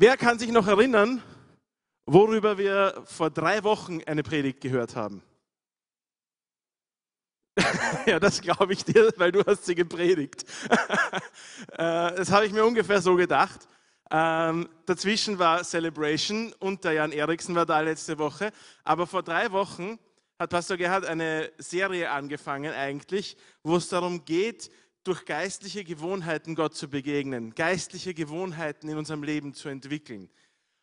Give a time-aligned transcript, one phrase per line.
[0.00, 1.22] Wer kann sich noch erinnern,
[2.06, 5.22] worüber wir vor drei Wochen eine Predigt gehört haben?
[8.06, 10.46] ja, das glaube ich dir, weil du hast sie gepredigt.
[11.72, 13.68] Äh, das habe ich mir ungefähr so gedacht.
[14.10, 18.50] Ähm, dazwischen war Celebration und der Jan Eriksen war da letzte Woche.
[18.82, 19.98] Aber vor drei Wochen
[20.38, 24.70] hat Pastor Gerhard eine Serie angefangen eigentlich, wo es darum geht,
[25.04, 30.30] durch geistliche Gewohnheiten Gott zu begegnen, geistliche Gewohnheiten in unserem Leben zu entwickeln.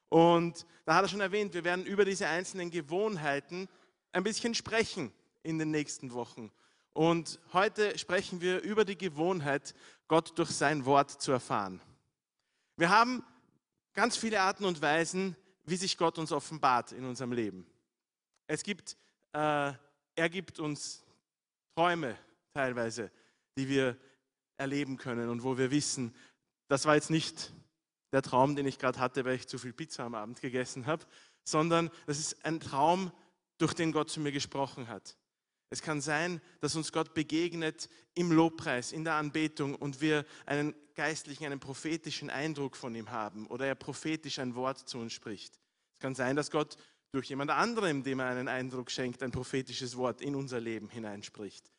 [0.10, 3.68] Und da hat er schon erwähnt, wir werden über diese einzelnen Gewohnheiten
[4.12, 5.12] ein bisschen sprechen
[5.44, 6.52] in den nächsten Wochen.
[6.94, 9.76] Und heute sprechen wir über die Gewohnheit,
[10.08, 11.80] Gott durch sein Wort zu erfahren.
[12.76, 13.24] Wir haben
[13.94, 17.68] ganz viele Arten und Weisen, wie sich Gott uns offenbart in unserem Leben.
[18.48, 18.98] Es gibt,
[19.34, 19.74] äh,
[20.16, 21.04] er gibt uns
[21.76, 22.18] Träume
[22.54, 23.12] teilweise,
[23.58, 23.98] die wir
[24.58, 26.14] erleben können und wo wir wissen,
[26.68, 27.54] das war jetzt nicht
[28.12, 31.06] der Traum, den ich gerade hatte, weil ich zu viel Pizza am Abend gegessen habe,
[31.44, 33.12] sondern das ist ein Traum,
[33.58, 35.18] durch den Gott zu mir gesprochen hat.
[35.70, 40.74] Es kann sein, dass uns Gott begegnet im Lobpreis, in der Anbetung und wir einen
[40.96, 45.60] geistlichen, einen prophetischen Eindruck von ihm haben oder er prophetisch ein Wort zu uns spricht.
[45.94, 46.78] Es kann sein, dass Gott
[47.12, 51.72] durch jemand anderem, dem er einen Eindruck schenkt, ein prophetisches Wort in unser Leben hineinspricht.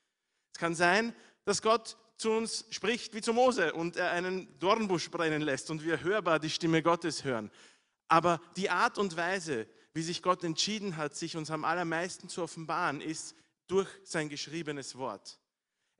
[0.52, 5.10] Es kann sein, dass Gott zu uns spricht wie zu Mose und er einen Dornbusch
[5.10, 7.50] brennen lässt und wir hörbar die Stimme Gottes hören.
[8.08, 12.42] Aber die Art und Weise, wie sich Gott entschieden hat, sich uns am allermeisten zu
[12.42, 13.36] offenbaren, ist
[13.68, 15.38] durch sein geschriebenes Wort.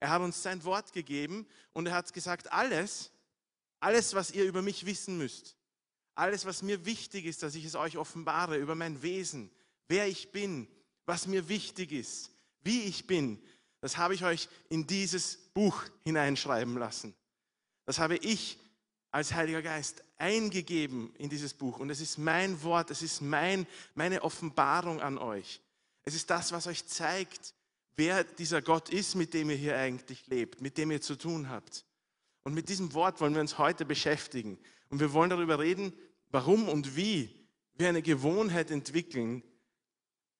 [0.00, 3.12] Er hat uns sein Wort gegeben und er hat gesagt, alles,
[3.78, 5.56] alles, was ihr über mich wissen müsst,
[6.14, 9.50] alles, was mir wichtig ist, dass ich es euch offenbare, über mein Wesen,
[9.86, 10.66] wer ich bin,
[11.06, 13.40] was mir wichtig ist, wie ich bin,
[13.80, 17.14] das habe ich euch in dieses Buch hineinschreiben lassen.
[17.86, 18.58] Das habe ich
[19.10, 21.78] als Heiliger Geist eingegeben in dieses Buch.
[21.78, 25.60] Und es ist mein Wort, es ist mein, meine Offenbarung an euch.
[26.04, 27.54] Es ist das, was euch zeigt,
[27.96, 31.48] wer dieser Gott ist, mit dem ihr hier eigentlich lebt, mit dem ihr zu tun
[31.48, 31.84] habt.
[32.44, 34.58] Und mit diesem Wort wollen wir uns heute beschäftigen.
[34.88, 35.92] Und wir wollen darüber reden,
[36.30, 37.30] warum und wie
[37.74, 39.42] wir eine Gewohnheit entwickeln,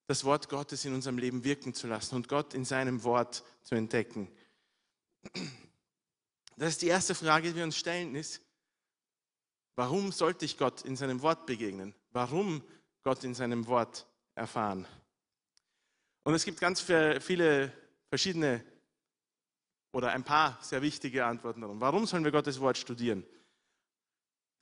[0.08, 3.74] das Wort Gottes in unserem Leben wirken zu lassen und Gott in seinem Wort zu
[3.74, 4.28] entdecken.
[6.56, 8.40] Das ist die erste Frage, die wir uns stellen, ist,
[9.76, 11.94] warum sollte ich Gott in seinem Wort begegnen?
[12.10, 12.62] Warum
[13.02, 14.86] Gott in seinem Wort erfahren?
[16.24, 17.72] Und es gibt ganz viele
[18.08, 18.64] verschiedene
[19.92, 21.82] oder ein paar sehr wichtige Antworten darum.
[21.82, 23.26] Warum sollen wir Gottes Wort studieren?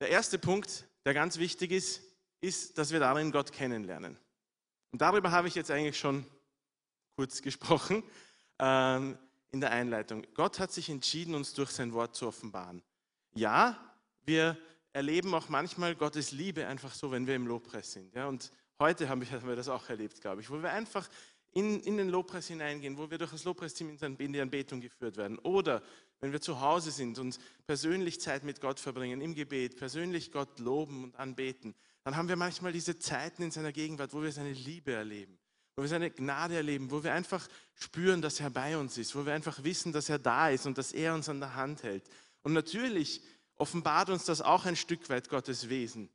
[0.01, 2.03] Der erste Punkt, der ganz wichtig ist,
[2.41, 4.19] ist, dass wir darin Gott kennenlernen.
[4.93, 6.25] Und darüber habe ich jetzt eigentlich schon
[7.17, 8.03] kurz gesprochen
[8.59, 9.19] ähm,
[9.51, 10.27] in der Einleitung.
[10.35, 12.83] Gott hat sich entschieden, uns durch sein Wort zu offenbaren.
[13.35, 13.79] Ja,
[14.25, 14.57] wir
[14.93, 18.15] erleben auch manchmal Gottes Liebe einfach so, wenn wir im Lobpreis sind.
[18.15, 18.29] Ja?
[18.29, 21.09] Und heute haben wir, das auch erlebt, glaube ich, wo wir einfach
[21.53, 25.39] in, in den Lobpreis hineingehen, wo wir durch das Lobpreisteam in die Anbetung geführt werden.
[25.39, 25.83] Oder
[26.21, 30.59] wenn wir zu Hause sind und persönlich Zeit mit Gott verbringen, im Gebet, persönlich Gott
[30.59, 31.75] loben und anbeten,
[32.07, 35.37] dann haben wir manchmal diese Zeiten in seiner Gegenwart, wo wir seine Liebe erleben,
[35.75, 39.27] wo wir seine Gnade erleben, wo wir einfach spüren, dass er bei uns ist, wo
[39.27, 42.05] wir einfach wissen, dass er da ist und dass er uns an der Hand hält.
[42.45, 43.23] Und natürlich
[43.57, 46.09] offenbart uns das auch ein Stück weit Gottes Wesen.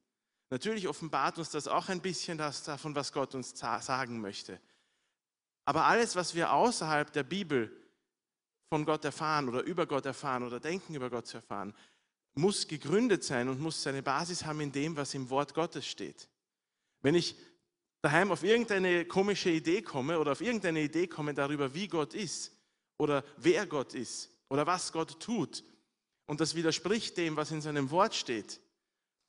[0.50, 4.62] Natürlich offenbart uns das auch ein bisschen das davon, was Gott uns sagen möchte.
[5.66, 7.70] Aber alles, was wir außerhalb der Bibel
[8.70, 11.76] von Gott erfahren oder über Gott erfahren oder denken über Gott zu erfahren,
[12.34, 16.30] muss gegründet sein und muss seine Basis haben in dem, was im Wort Gottes steht.
[17.02, 17.36] Wenn ich
[18.02, 22.52] daheim auf irgendeine komische Idee komme oder auf irgendeine Idee komme darüber, wie Gott ist
[22.98, 25.64] oder wer Gott ist oder was Gott tut
[26.26, 28.60] und das widerspricht dem, was in seinem Wort steht,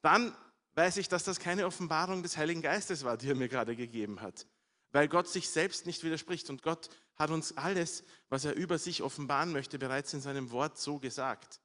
[0.00, 0.34] dann
[0.75, 4.20] weiß ich, dass das keine Offenbarung des Heiligen Geistes war, die er mir gerade gegeben
[4.20, 4.46] hat,
[4.93, 9.02] weil Gott sich selbst nicht widerspricht und Gott hat uns alles, was er über sich
[9.02, 11.60] offenbaren möchte, bereits in seinem Wort so gesagt.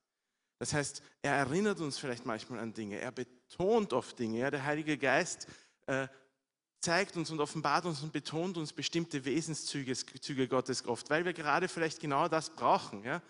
[0.59, 4.39] Das heißt, er erinnert uns vielleicht manchmal an Dinge, er betont oft Dinge.
[4.39, 4.51] Ja?
[4.51, 5.47] Der Heilige Geist
[5.85, 6.07] äh,
[6.79, 11.33] zeigt uns und offenbart uns und betont uns bestimmte Wesenszüge Züge Gottes oft, weil wir
[11.33, 13.03] gerade vielleicht genau das brauchen.
[13.03, 13.21] Ja?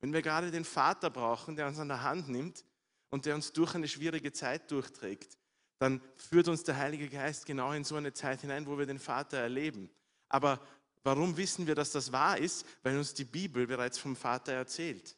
[0.00, 2.64] Wenn wir gerade den Vater brauchen, der uns an der Hand nimmt
[3.10, 5.38] und der uns durch eine schwierige Zeit durchträgt,
[5.78, 8.98] dann führt uns der Heilige Geist genau in so eine Zeit hinein, wo wir den
[8.98, 9.90] Vater erleben.
[10.28, 10.60] Aber
[11.02, 12.64] warum wissen wir, dass das wahr ist?
[12.82, 15.16] Weil uns die Bibel bereits vom Vater erzählt.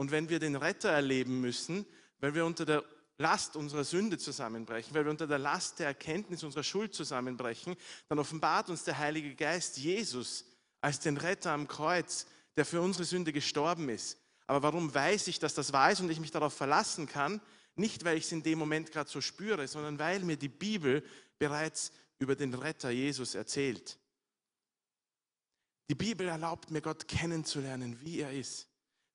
[0.00, 1.84] Und wenn wir den Retter erleben müssen,
[2.20, 2.82] weil wir unter der
[3.18, 7.76] Last unserer Sünde zusammenbrechen, weil wir unter der Last der Erkenntnis unserer Schuld zusammenbrechen,
[8.08, 10.46] dann offenbart uns der Heilige Geist Jesus
[10.80, 12.26] als den Retter am Kreuz,
[12.56, 14.16] der für unsere Sünde gestorben ist.
[14.46, 17.38] Aber warum weiß ich, dass das ist und ich mich darauf verlassen kann?
[17.76, 21.04] Nicht, weil ich es in dem Moment gerade so spüre, sondern weil mir die Bibel
[21.38, 23.98] bereits über den Retter Jesus erzählt.
[25.90, 28.69] Die Bibel erlaubt mir, Gott kennenzulernen, wie er ist.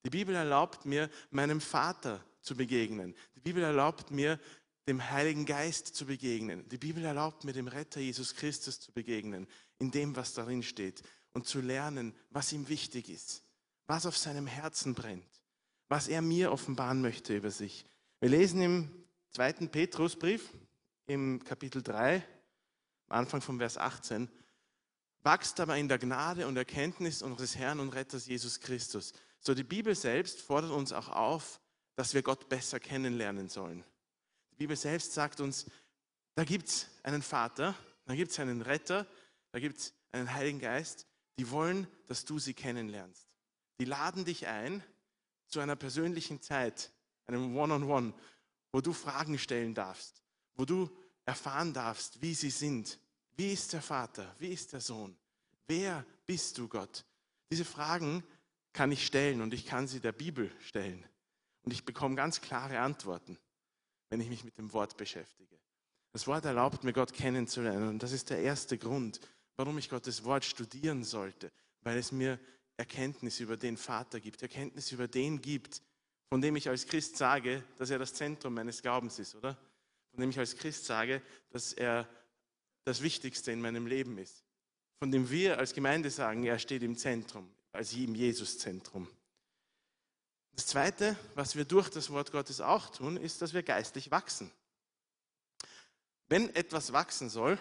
[0.06, 3.12] Die Bibel erlaubt mir, meinem Vater zu begegnen.
[3.34, 4.38] Die Bibel erlaubt mir,
[4.86, 6.64] dem Heiligen Geist zu begegnen.
[6.68, 9.48] Die Bibel erlaubt mir, dem Retter Jesus Christus zu begegnen,
[9.80, 13.42] in dem, was darin steht und zu lernen, was ihm wichtig ist,
[13.88, 15.26] was auf seinem Herzen brennt,
[15.88, 17.84] was er mir offenbaren möchte über sich.
[18.20, 20.52] Wir lesen im zweiten Petrusbrief
[21.06, 22.24] im Kapitel 3,
[23.08, 24.28] am Anfang vom Vers 18,
[25.24, 29.12] wachst aber in der Gnade und Erkenntnis unseres Herrn und Retters Jesus Christus.
[29.40, 31.60] So die Bibel selbst fordert uns auch auf,
[31.94, 33.84] dass wir Gott besser kennenlernen sollen.
[34.52, 35.66] Die Bibel selbst sagt uns,
[36.34, 37.74] da gibt es einen Vater,
[38.04, 39.06] da gibt es einen Retter,
[39.52, 41.06] da gibt es einen Heiligen Geist,
[41.38, 43.26] die wollen, dass du sie kennenlernst.
[43.78, 44.82] Die laden dich ein
[45.46, 46.90] zu einer persönlichen Zeit,
[47.26, 48.14] einem One-on-One, -on -One,
[48.72, 50.22] wo du Fragen stellen darfst,
[50.54, 50.90] wo du
[51.24, 52.98] erfahren darfst, wie sie sind.
[53.36, 54.34] Wie ist der Vater?
[54.38, 55.16] Wie ist der Sohn?
[55.66, 57.04] Wer bist du, Gott?
[57.50, 58.22] Diese Fragen
[58.76, 61.02] kann ich stellen und ich kann sie der Bibel stellen.
[61.62, 63.38] Und ich bekomme ganz klare Antworten,
[64.10, 65.58] wenn ich mich mit dem Wort beschäftige.
[66.12, 67.88] Das Wort erlaubt mir, Gott kennenzulernen.
[67.88, 69.20] Und das ist der erste Grund,
[69.56, 71.50] warum ich Gottes Wort studieren sollte,
[71.80, 72.38] weil es mir
[72.76, 75.80] Erkenntnis über den Vater gibt, Erkenntnis über den gibt,
[76.28, 79.56] von dem ich als Christ sage, dass er das Zentrum meines Glaubens ist, oder?
[80.10, 82.06] Von dem ich als Christ sage, dass er
[82.84, 84.44] das Wichtigste in meinem Leben ist.
[84.98, 89.08] Von dem wir als Gemeinde sagen, er steht im Zentrum, als im Jesus-Zentrum.
[90.52, 94.50] Das Zweite, was wir durch das Wort Gottes auch tun, ist, dass wir geistlich wachsen.
[96.28, 97.58] Wenn etwas wachsen soll,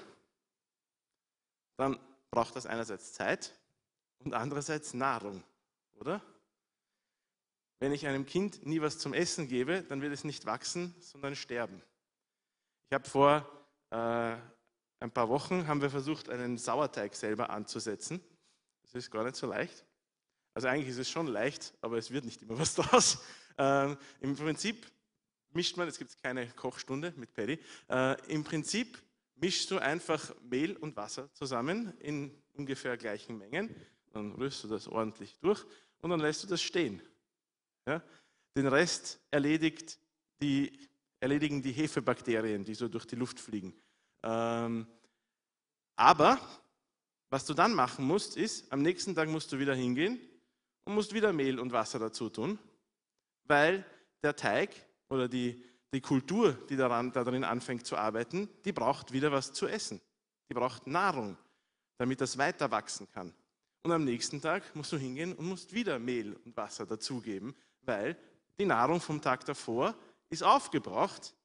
[1.78, 2.00] dann
[2.32, 3.54] braucht das einerseits Zeit
[4.20, 5.44] und andererseits Nahrung,
[5.96, 6.22] oder?
[7.80, 11.36] Wenn ich einem Kind nie was zum Essen gebe, dann wird es nicht wachsen, sondern
[11.36, 11.82] sterben.
[12.90, 13.50] Ich habe vor
[13.90, 14.38] äh,
[15.00, 18.22] ein paar Wochen haben wir versucht, einen Sauerteig selber anzusetzen.
[18.84, 19.86] Das ist gar nicht so leicht.
[20.56, 23.20] Also eigentlich ist es schon leicht, aber es wird nicht immer was draus.
[23.58, 24.88] Ähm, Im Prinzip
[25.52, 27.60] mischt man, es gibt keine Kochstunde mit Paddy,
[27.90, 29.02] äh, im Prinzip
[29.36, 33.76] mischst du einfach Mehl und Wasser zusammen in ungefähr gleichen Mengen.
[34.14, 35.64] Dann rührst du das ordentlich durch
[36.00, 37.02] und dann lässt du das stehen.
[37.86, 38.02] Ja?
[38.56, 40.00] Den Rest erledigt
[40.40, 40.72] die,
[41.20, 43.74] erledigen die Hefebakterien, die so durch die Luft fliegen.
[44.24, 44.88] Ähm,
[45.98, 46.40] aber
[47.30, 50.18] was du dann machen musst, ist, am nächsten Tag musst du wieder hingehen
[50.86, 52.58] und musst wieder Mehl und Wasser dazu tun,
[53.44, 53.84] weil
[54.24, 54.70] der Teig
[55.10, 59.68] oder die, die Kultur, die daran, darin anfängt zu arbeiten, die braucht wieder was zu
[59.68, 60.00] essen.
[60.50, 61.38] Die braucht Nahrung,
[61.98, 63.34] damit das weiter wachsen kann.
[63.84, 68.18] Und am nächsten Tag musst du hingehen und musst wieder Mehl und Wasser dazugeben, weil
[68.58, 69.96] die Nahrung vom Tag davor
[70.30, 71.36] ist aufgebraucht.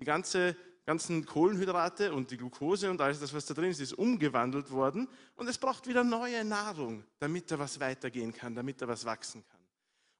[0.00, 0.56] Die ganze,
[0.88, 5.06] ganzen Kohlenhydrate und die Glucose und alles das, was da drin ist, ist umgewandelt worden
[5.36, 9.44] und es braucht wieder neue Nahrung, damit da was weitergehen kann, damit da was wachsen
[9.46, 9.60] kann.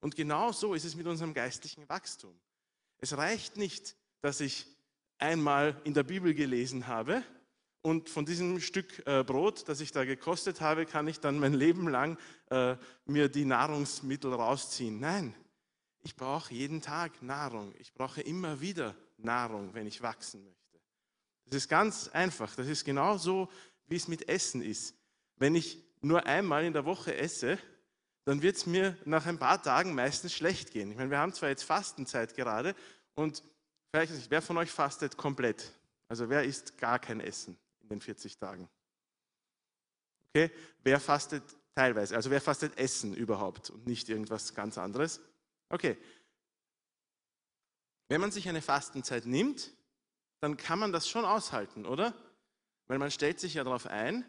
[0.01, 2.39] Und genau so ist es mit unserem geistlichen Wachstum.
[2.99, 4.67] Es reicht nicht, dass ich
[5.17, 7.23] einmal in der Bibel gelesen habe
[7.81, 11.55] und von diesem Stück äh, Brot, das ich da gekostet habe, kann ich dann mein
[11.55, 12.19] Leben lang
[12.51, 15.01] äh, mir die Nahrungsmittel rausziehen.
[15.01, 15.35] Nein,
[16.01, 17.75] ich brauche jeden Tag Nahrung.
[17.79, 20.58] Ich brauche immer wieder Nahrung, wenn ich wachsen möchte.
[21.51, 22.55] Das ist ganz einfach.
[22.55, 23.49] Das ist genau so,
[23.87, 24.95] wie es mit Essen ist.
[25.37, 27.59] Wenn ich nur einmal in der Woche esse,
[28.25, 30.91] dann wird es mir nach ein paar Tagen meistens schlecht gehen.
[30.91, 32.75] Ich meine, wir haben zwar jetzt Fastenzeit gerade
[33.15, 33.43] und
[33.91, 35.73] vielleicht, nicht, wer von euch fastet komplett?
[36.09, 38.69] Also wer isst gar kein Essen in den 40 Tagen?
[40.35, 40.51] Okay,
[40.83, 41.43] wer fastet
[41.75, 42.17] teilweise?
[42.17, 45.21] Also wer fastet Essen überhaupt und nicht irgendwas ganz anderes?
[45.71, 45.97] Okay.
[48.09, 49.73] Wenn man sich eine Fastenzeit nimmt,
[50.41, 52.15] dann kann man das schon aushalten, oder?
[52.87, 54.25] Weil man stellt sich ja darauf ein,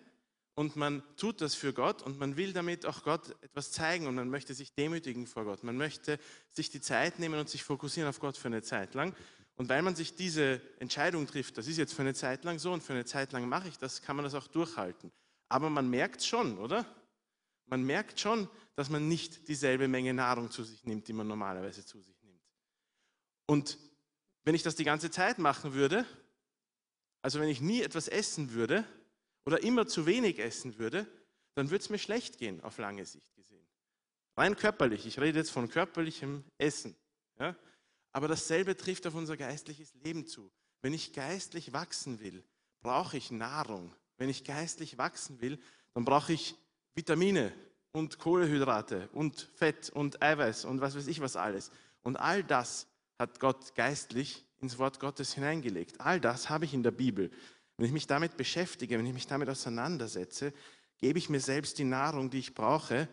[0.60, 4.16] und man tut das für Gott und man will damit auch Gott etwas zeigen und
[4.16, 5.64] man möchte sich demütigen vor Gott.
[5.64, 9.16] Man möchte sich die Zeit nehmen und sich fokussieren auf Gott für eine Zeit lang.
[9.56, 12.74] Und weil man sich diese Entscheidung trifft, das ist jetzt für eine Zeit lang so
[12.74, 15.14] und für eine Zeit lang mache ich das, kann man das auch durchhalten.
[15.48, 16.86] Aber man merkt schon, oder?
[17.68, 21.86] Man merkt schon, dass man nicht dieselbe Menge Nahrung zu sich nimmt, die man normalerweise
[21.86, 22.44] zu sich nimmt.
[23.46, 23.78] Und
[24.50, 26.08] wenn ich das die ganze Zeit machen würde,
[27.22, 28.84] also wenn ich nie etwas essen würde,
[29.46, 31.06] oder immer zu wenig essen würde,
[31.54, 33.64] dann würde es mir schlecht gehen auf lange Sicht gesehen.
[34.36, 36.96] Rein körperlich, ich rede jetzt von körperlichem Essen.
[37.38, 37.56] Ja?
[38.12, 40.50] Aber dasselbe trifft auf unser geistliches Leben zu.
[40.82, 42.44] Wenn ich geistlich wachsen will,
[42.82, 43.94] brauche ich Nahrung.
[44.18, 45.60] Wenn ich geistlich wachsen will,
[45.94, 46.56] dann brauche ich
[46.96, 47.54] Vitamine
[47.92, 51.70] und Kohlehydrate und Fett und Eiweiß und was weiß ich was alles.
[52.02, 52.88] Und all das
[53.20, 56.00] hat Gott geistlich ins Wort Gottes hineingelegt.
[56.02, 57.30] All das habe ich in der Bibel.
[57.78, 60.54] Wenn ich mich damit beschäftige, wenn ich mich damit auseinandersetze,
[60.98, 63.08] gebe ich mir selbst die Nahrung, die ich brauche,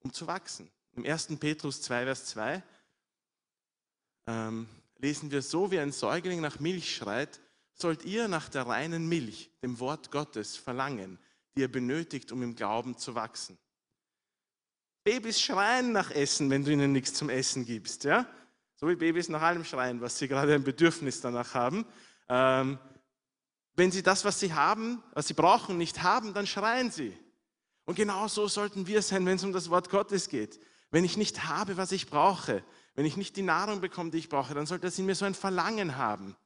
[0.00, 0.70] um zu wachsen.
[0.92, 1.36] Im 1.
[1.38, 2.62] Petrus 2, Vers 2
[4.26, 7.40] ähm, lesen wir, so wie ein Säugling nach Milch schreit,
[7.74, 11.18] sollt ihr nach der reinen Milch, dem Wort Gottes, verlangen,
[11.54, 13.58] die ihr benötigt, um im Glauben zu wachsen.
[15.04, 18.04] Babys schreien nach Essen, wenn du ihnen nichts zum Essen gibst.
[18.04, 18.26] Ja?
[18.78, 21.86] So wie Babys nach allem schreien, was sie gerade ein Bedürfnis danach haben.
[22.28, 22.78] Ähm,
[23.74, 27.16] wenn sie das, was sie haben, was sie brauchen, nicht haben, dann schreien sie.
[27.86, 30.60] Und genau so sollten wir sein, wenn es um das Wort Gottes geht.
[30.90, 32.62] Wenn ich nicht habe, was ich brauche,
[32.94, 35.24] wenn ich nicht die Nahrung bekomme, die ich brauche, dann sollte es in mir so
[35.24, 36.36] ein Verlangen haben,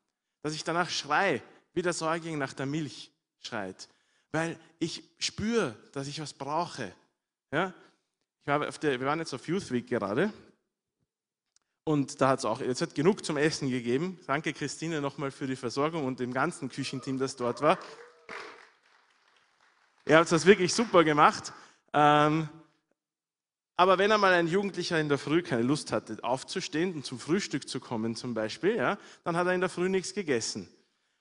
[0.42, 3.10] dass ich danach schreie, wie der Säugling nach der Milch
[3.40, 3.88] schreit.
[4.30, 6.92] Weil ich spüre, dass ich was brauche.
[7.52, 7.74] Ja?
[8.42, 10.32] Ich war der, wir waren jetzt auf Youth Week gerade
[11.90, 14.16] und da hat es auch, jetzt hat genug zum Essen gegeben.
[14.28, 17.80] Danke Christine nochmal für die Versorgung und dem ganzen Küchenteam, das dort war.
[20.06, 21.52] Ihr habt das wirklich super gemacht.
[21.92, 22.48] Ähm,
[23.76, 27.68] aber wenn einmal ein Jugendlicher in der Früh keine Lust hatte, aufzustehen und zum Frühstück
[27.68, 30.68] zu kommen zum Beispiel, ja, dann hat er in der Früh nichts gegessen.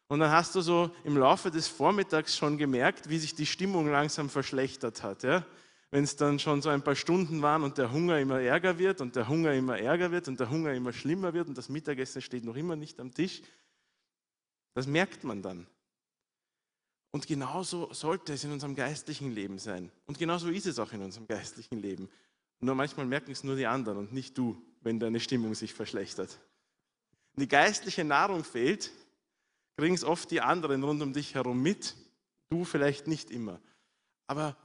[0.08, 3.90] Und dann hast du so im Laufe des Vormittags schon gemerkt, wie sich die Stimmung
[3.90, 5.24] langsam verschlechtert hat.
[5.24, 5.44] Ja.
[5.92, 9.02] Wenn es dann schon so ein paar Stunden waren und der Hunger immer ärger wird
[9.02, 12.22] und der Hunger immer ärger wird und der Hunger immer schlimmer wird und das Mittagessen
[12.22, 13.42] steht noch immer nicht am Tisch,
[14.76, 15.66] das merkt man dann.
[17.12, 19.92] Und genauso sollte es in unserem geistlichen Leben sein.
[20.06, 22.08] Und genauso ist es auch in unserem geistlichen Leben.
[22.60, 26.40] Nur manchmal merken es nur die anderen und nicht du, wenn deine Stimmung sich verschlechtert.
[27.34, 28.92] Wenn die geistliche Nahrung fehlt,
[29.76, 31.96] kriegen es oft die anderen rund um dich herum mit,
[32.50, 33.60] du vielleicht nicht immer.
[34.28, 34.56] Aber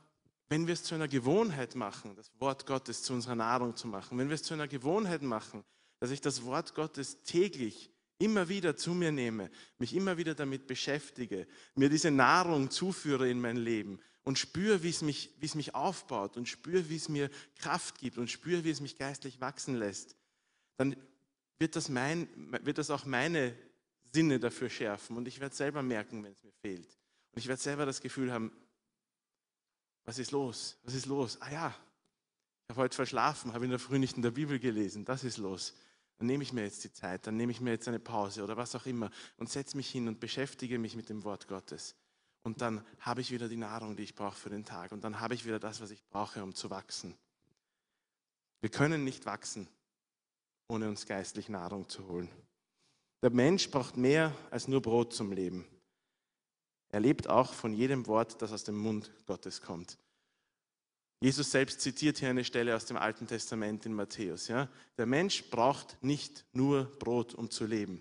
[0.48, 4.18] wenn wir es zu einer Gewohnheit machen, das Wort Gottes zu unserer Nahrung zu machen,
[4.18, 5.64] wenn wir es zu einer Gewohnheit machen,
[6.00, 10.66] dass ich das Wort Gottes täglich immer wieder zu mir nehme, mich immer wieder damit
[10.66, 15.54] beschäftige, mir diese Nahrung zuführe in mein Leben und spüre, wie es mich, wie es
[15.54, 19.40] mich aufbaut und spüre, wie es mir Kraft gibt und spüre, wie es mich geistlich
[19.40, 20.16] wachsen lässt,
[20.76, 20.96] dann
[21.58, 22.28] wird das, mein,
[22.64, 23.54] wird das auch meine
[24.12, 26.98] Sinne dafür schärfen und ich werde selber merken, wenn es mir fehlt.
[27.32, 28.52] Und ich werde selber das Gefühl haben,
[30.04, 30.76] was ist los?
[30.84, 31.40] Was ist los?
[31.40, 31.74] Ah ja,
[32.64, 35.38] ich habe heute verschlafen, habe in der Früh nicht in der Bibel gelesen, das ist
[35.38, 35.74] los.
[36.18, 38.56] Dann nehme ich mir jetzt die Zeit, dann nehme ich mir jetzt eine Pause oder
[38.56, 41.96] was auch immer und setze mich hin und beschäftige mich mit dem Wort Gottes.
[42.44, 44.92] Und dann habe ich wieder die Nahrung, die ich brauche für den Tag.
[44.92, 47.16] Und dann habe ich wieder das, was ich brauche, um zu wachsen.
[48.60, 49.66] Wir können nicht wachsen,
[50.68, 52.30] ohne uns geistlich Nahrung zu holen.
[53.22, 55.66] Der Mensch braucht mehr als nur Brot zum Leben.
[56.94, 59.98] Er lebt auch von jedem Wort, das aus dem Mund Gottes kommt.
[61.18, 64.46] Jesus selbst zitiert hier eine Stelle aus dem Alten Testament in Matthäus.
[64.46, 64.68] Ja?
[64.96, 68.00] Der Mensch braucht nicht nur Brot, um zu leben.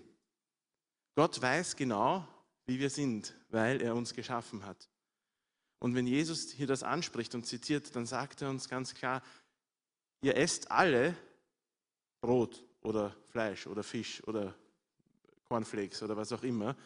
[1.16, 2.24] Gott weiß genau,
[2.66, 4.88] wie wir sind, weil er uns geschaffen hat.
[5.80, 9.24] Und wenn Jesus hier das anspricht und zitiert, dann sagt er uns ganz klar,
[10.22, 11.16] ihr esst alle
[12.20, 14.54] Brot oder Fleisch oder Fisch oder
[15.48, 16.76] Cornflakes oder was auch immer,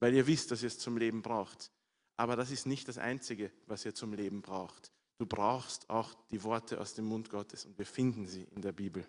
[0.00, 1.70] weil ihr wisst, dass ihr es zum Leben braucht.
[2.16, 4.90] Aber das ist nicht das Einzige, was ihr zum Leben braucht.
[5.18, 8.72] Du brauchst auch die Worte aus dem Mund Gottes und wir finden sie in der
[8.72, 9.06] Bibel.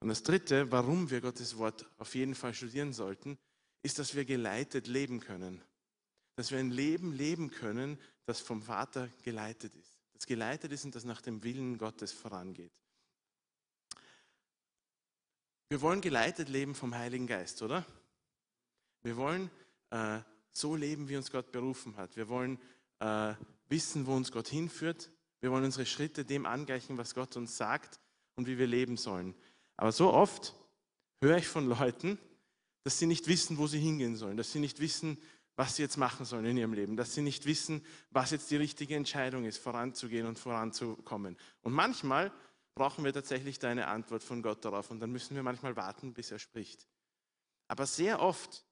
[0.00, 3.38] Und das Dritte, warum wir Gottes Wort auf jeden Fall studieren sollten,
[3.82, 5.62] ist, dass wir geleitet leben können.
[6.36, 10.00] Dass wir ein Leben leben können, das vom Vater geleitet ist.
[10.14, 12.72] Das geleitet ist und das nach dem Willen Gottes vorangeht.
[15.68, 17.84] Wir wollen geleitet leben vom Heiligen Geist, oder?
[19.02, 19.50] Wir wollen
[19.92, 20.20] äh,
[20.52, 22.16] so leben, wie uns Gott berufen hat.
[22.16, 22.58] Wir wollen
[22.98, 23.34] äh,
[23.68, 25.10] wissen, wo uns Gott hinführt.
[25.40, 28.00] Wir wollen unsere Schritte dem angleichen, was Gott uns sagt
[28.34, 29.34] und wie wir leben sollen.
[29.76, 30.54] Aber so oft
[31.20, 32.18] höre ich von Leuten,
[32.84, 35.18] dass sie nicht wissen, wo sie hingehen sollen, dass sie nicht wissen,
[35.56, 38.56] was sie jetzt machen sollen in ihrem Leben, dass sie nicht wissen, was jetzt die
[38.56, 41.36] richtige Entscheidung ist, voranzugehen und voranzukommen.
[41.60, 42.32] Und manchmal
[42.74, 46.14] brauchen wir tatsächlich da eine Antwort von Gott darauf und dann müssen wir manchmal warten,
[46.14, 46.86] bis er spricht.
[47.68, 48.64] Aber sehr oft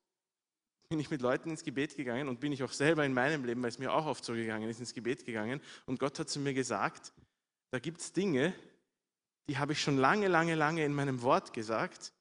[0.90, 3.62] bin ich mit Leuten ins Gebet gegangen und bin ich auch selber in meinem Leben,
[3.62, 6.40] weil es mir auch oft so gegangen ist, ins Gebet gegangen und Gott hat zu
[6.40, 7.12] mir gesagt,
[7.70, 8.52] da gibt es Dinge,
[9.48, 12.12] die habe ich schon lange, lange, lange in meinem Wort gesagt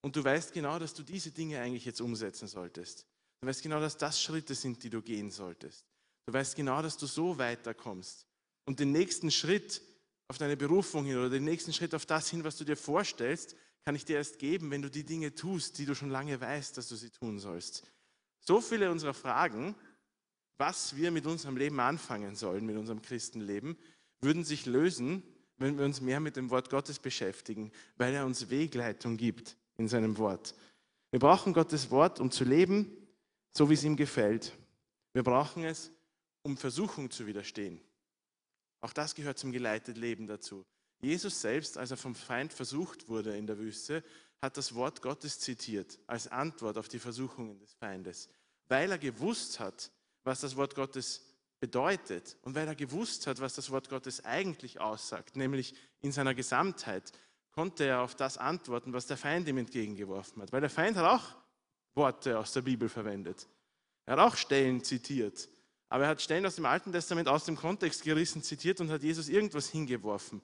[0.00, 3.06] und du weißt genau, dass du diese Dinge eigentlich jetzt umsetzen solltest.
[3.42, 5.84] Du weißt genau, dass das Schritte sind, die du gehen solltest.
[6.26, 8.26] Du weißt genau, dass du so weiterkommst.
[8.64, 9.82] Und den nächsten Schritt
[10.28, 13.54] auf deine Berufung hin oder den nächsten Schritt auf das hin, was du dir vorstellst,
[13.84, 16.76] kann ich dir erst geben, wenn du die Dinge tust, die du schon lange weißt,
[16.78, 17.84] dass du sie tun sollst.
[18.48, 19.74] So viele unserer Fragen,
[20.56, 23.76] was wir mit unserem Leben anfangen sollen, mit unserem Christenleben,
[24.22, 25.22] würden sich lösen,
[25.58, 29.86] wenn wir uns mehr mit dem Wort Gottes beschäftigen, weil er uns Wegleitung gibt in
[29.86, 30.54] seinem Wort.
[31.10, 32.90] Wir brauchen Gottes Wort, um zu leben,
[33.54, 34.56] so wie es ihm gefällt.
[35.12, 35.92] Wir brauchen es,
[36.40, 37.82] um Versuchung zu widerstehen.
[38.80, 40.64] Auch das gehört zum geleiteten Leben dazu.
[41.02, 44.02] Jesus selbst, als er vom Feind versucht wurde in der Wüste,
[44.40, 48.30] hat das Wort Gottes zitiert als Antwort auf die Versuchungen des Feindes,
[48.68, 49.90] weil er gewusst hat,
[50.24, 51.24] was das Wort Gottes
[51.60, 56.34] bedeutet und weil er gewusst hat, was das Wort Gottes eigentlich aussagt, nämlich in seiner
[56.34, 57.12] Gesamtheit,
[57.52, 60.52] konnte er auf das antworten, was der Feind ihm entgegengeworfen hat.
[60.52, 61.34] Weil der Feind hat auch
[61.96, 63.48] Worte aus der Bibel verwendet.
[64.06, 65.48] Er hat auch Stellen zitiert.
[65.88, 69.02] Aber er hat Stellen aus dem Alten Testament aus dem Kontext gerissen, zitiert und hat
[69.02, 70.40] Jesus irgendwas hingeworfen.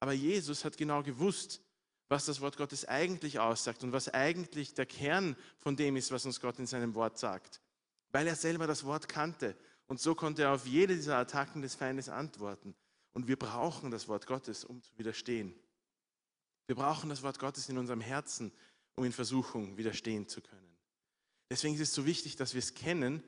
[0.00, 1.60] Aber Jesus hat genau gewusst,
[2.08, 6.26] was das Wort Gottes eigentlich aussagt und was eigentlich der Kern von dem ist, was
[6.26, 7.60] uns Gott in seinem Wort sagt.
[8.14, 9.56] Weil er selber das Wort kannte.
[9.88, 12.76] Und so konnte er auf jede dieser Attacken des Feindes antworten.
[13.12, 15.52] Und wir brauchen das Wort Gottes, um zu widerstehen.
[16.68, 18.52] Wir brauchen das Wort Gottes in unserem Herzen,
[18.94, 20.78] um in Versuchung widerstehen zu können.
[21.50, 23.20] Deswegen ist es so wichtig, dass wir es kennen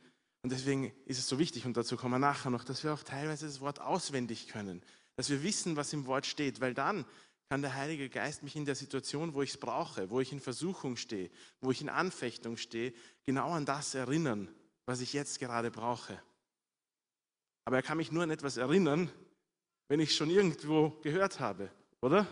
[0.43, 3.03] und deswegen ist es so wichtig, und dazu kommen wir nachher noch, dass wir auch
[3.03, 4.81] teilweise das Wort auswendig können,
[5.17, 7.05] dass wir wissen, was im Wort steht, weil dann
[7.49, 10.39] kann der Heilige Geist mich in der Situation, wo ich es brauche, wo ich in
[10.39, 12.93] Versuchung stehe, wo ich in Anfechtung stehe,
[13.25, 14.49] genau an das erinnern,
[14.87, 16.21] was ich jetzt gerade brauche.
[17.65, 19.11] Aber er kann mich nur an etwas erinnern,
[19.89, 22.27] wenn ich schon irgendwo gehört habe, oder?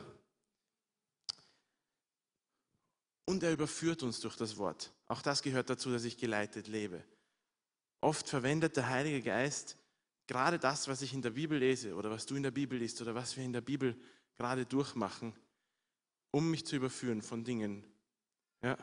[3.26, 4.92] Und er überführt uns durch das Wort.
[5.06, 7.02] Auch das gehört dazu, dass ich geleitet lebe.
[8.00, 9.76] Oft verwendet der Heilige Geist
[10.26, 13.00] gerade das, was ich in der Bibel lese oder was du in der Bibel liest
[13.02, 13.96] oder was wir in der Bibel
[14.37, 15.34] gerade durchmachen,
[16.30, 17.84] um mich zu überführen von Dingen.
[18.62, 18.76] Ja.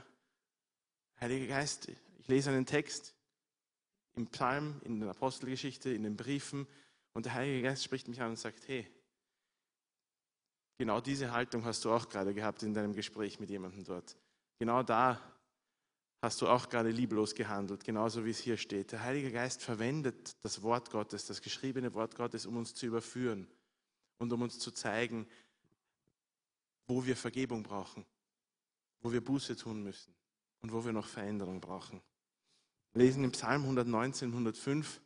[1.20, 1.88] Heiliger Geist,
[2.20, 3.14] ich lese einen Text
[4.16, 6.68] im Psalm, in der Apostelgeschichte, in den Briefen
[7.14, 8.88] und der Heilige Geist spricht mich an und sagt, hey,
[10.78, 14.18] genau diese Haltung hast du auch gerade gehabt in deinem Gespräch mit jemandem dort.
[14.60, 15.20] Genau da
[16.22, 18.92] hast du auch gerade lieblos gehandelt, genauso wie es hier steht.
[18.92, 23.48] Der Heilige Geist verwendet das Wort Gottes, das geschriebene Wort Gottes, um uns zu überführen
[24.20, 25.28] und um uns zu zeigen,
[26.88, 28.06] wo wir Vergebung brauchen,
[29.02, 30.14] wo wir Buße tun müssen
[30.62, 32.02] und wo wir noch Veränderung brauchen.
[32.94, 35.02] Lesen im Psalm 119, 105,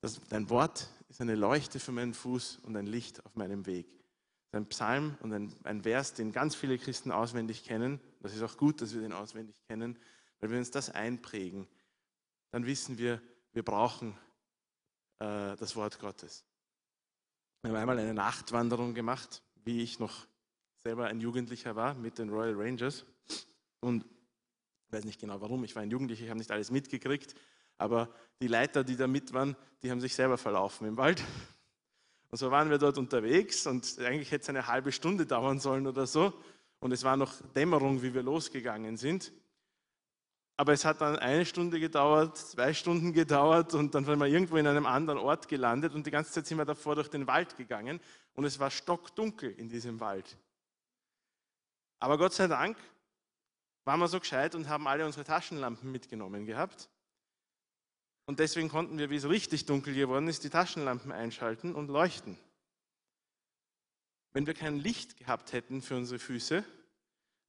[0.00, 3.86] dass dein Wort ist eine Leuchte für meinen Fuß und ein Licht auf meinem Weg
[4.54, 8.00] ein Psalm und ein, ein Vers, den ganz viele Christen auswendig kennen.
[8.20, 9.98] Das ist auch gut, dass wir den auswendig kennen,
[10.40, 11.66] weil wir uns das einprägen,
[12.50, 13.20] dann wissen wir,
[13.52, 14.16] wir brauchen
[15.18, 16.44] äh, das Wort Gottes.
[17.62, 20.26] Wir haben einmal eine Nachtwanderung gemacht, wie ich noch
[20.84, 23.06] selber ein Jugendlicher war mit den Royal Rangers.
[23.80, 24.04] Und
[24.94, 27.34] ich weiß nicht genau warum, ich war ein Jugendlicher, ich habe nicht alles mitgekriegt,
[27.78, 28.08] aber
[28.40, 31.20] die Leiter, die da mit waren, die haben sich selber verlaufen im Wald.
[32.30, 35.88] Und so waren wir dort unterwegs und eigentlich hätte es eine halbe Stunde dauern sollen
[35.88, 36.32] oder so.
[36.78, 39.32] Und es war noch Dämmerung, wie wir losgegangen sind.
[40.56, 44.58] Aber es hat dann eine Stunde gedauert, zwei Stunden gedauert und dann waren wir irgendwo
[44.58, 47.56] in einem anderen Ort gelandet und die ganze Zeit sind wir davor durch den Wald
[47.56, 47.98] gegangen
[48.34, 50.36] und es war stockdunkel in diesem Wald.
[51.98, 52.76] Aber Gott sei Dank
[53.84, 56.88] waren wir so gescheit und haben alle unsere Taschenlampen mitgenommen gehabt.
[58.26, 62.38] Und deswegen konnten wir, wie es richtig dunkel geworden ist, die Taschenlampen einschalten und leuchten.
[64.32, 66.64] Wenn wir kein Licht gehabt hätten für unsere Füße,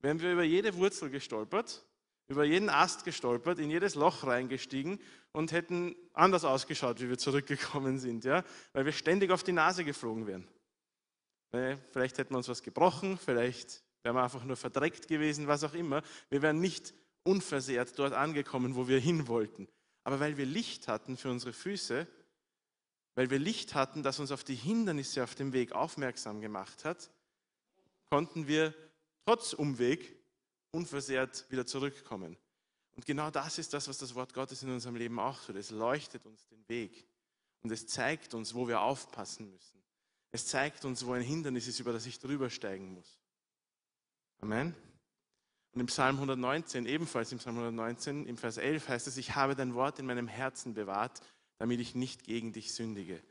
[0.01, 1.85] wären wir über jede Wurzel gestolpert,
[2.27, 4.99] über jeden Ast gestolpert, in jedes Loch reingestiegen
[5.31, 8.43] und hätten anders ausgeschaut, wie wir zurückgekommen sind, ja?
[8.73, 10.47] weil wir ständig auf die Nase geflogen wären.
[11.91, 15.73] Vielleicht hätten wir uns was gebrochen, vielleicht wären wir einfach nur verdreckt gewesen, was auch
[15.73, 16.03] immer.
[16.29, 19.67] Wir wären nicht unversehrt dort angekommen, wo wir hin wollten.
[20.03, 22.07] Aber weil wir Licht hatten für unsere Füße,
[23.15, 27.09] weil wir Licht hatten, das uns auf die Hindernisse auf dem Weg aufmerksam gemacht hat,
[28.11, 28.75] konnten wir
[29.25, 30.15] trotz Umweg
[30.69, 32.37] unversehrt wieder zurückkommen.
[32.95, 35.55] Und genau das ist das, was das Wort Gottes in unserem Leben auch tut.
[35.55, 37.07] Es leuchtet uns den Weg
[37.63, 39.81] und es zeigt uns, wo wir aufpassen müssen.
[40.31, 43.17] Es zeigt uns, wo ein Hindernis ist, über das ich drüber steigen muss.
[44.41, 44.75] Amen.
[45.73, 49.55] Und im Psalm 119, ebenfalls im Psalm 119, im Vers 11 heißt es, ich habe
[49.55, 51.21] dein Wort in meinem Herzen bewahrt,
[51.57, 53.21] damit ich nicht gegen dich sündige.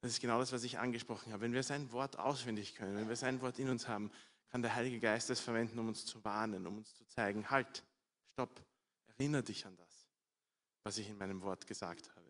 [0.00, 1.42] Das ist genau das, was ich angesprochen habe.
[1.42, 4.10] Wenn wir sein Wort auswendig können, wenn wir sein Wort in uns haben,
[4.50, 7.84] kann der Heilige Geist es verwenden, um uns zu warnen, um uns zu zeigen, halt,
[8.32, 8.62] stopp,
[9.06, 10.06] erinnere dich an das,
[10.84, 12.26] was ich in meinem Wort gesagt habe.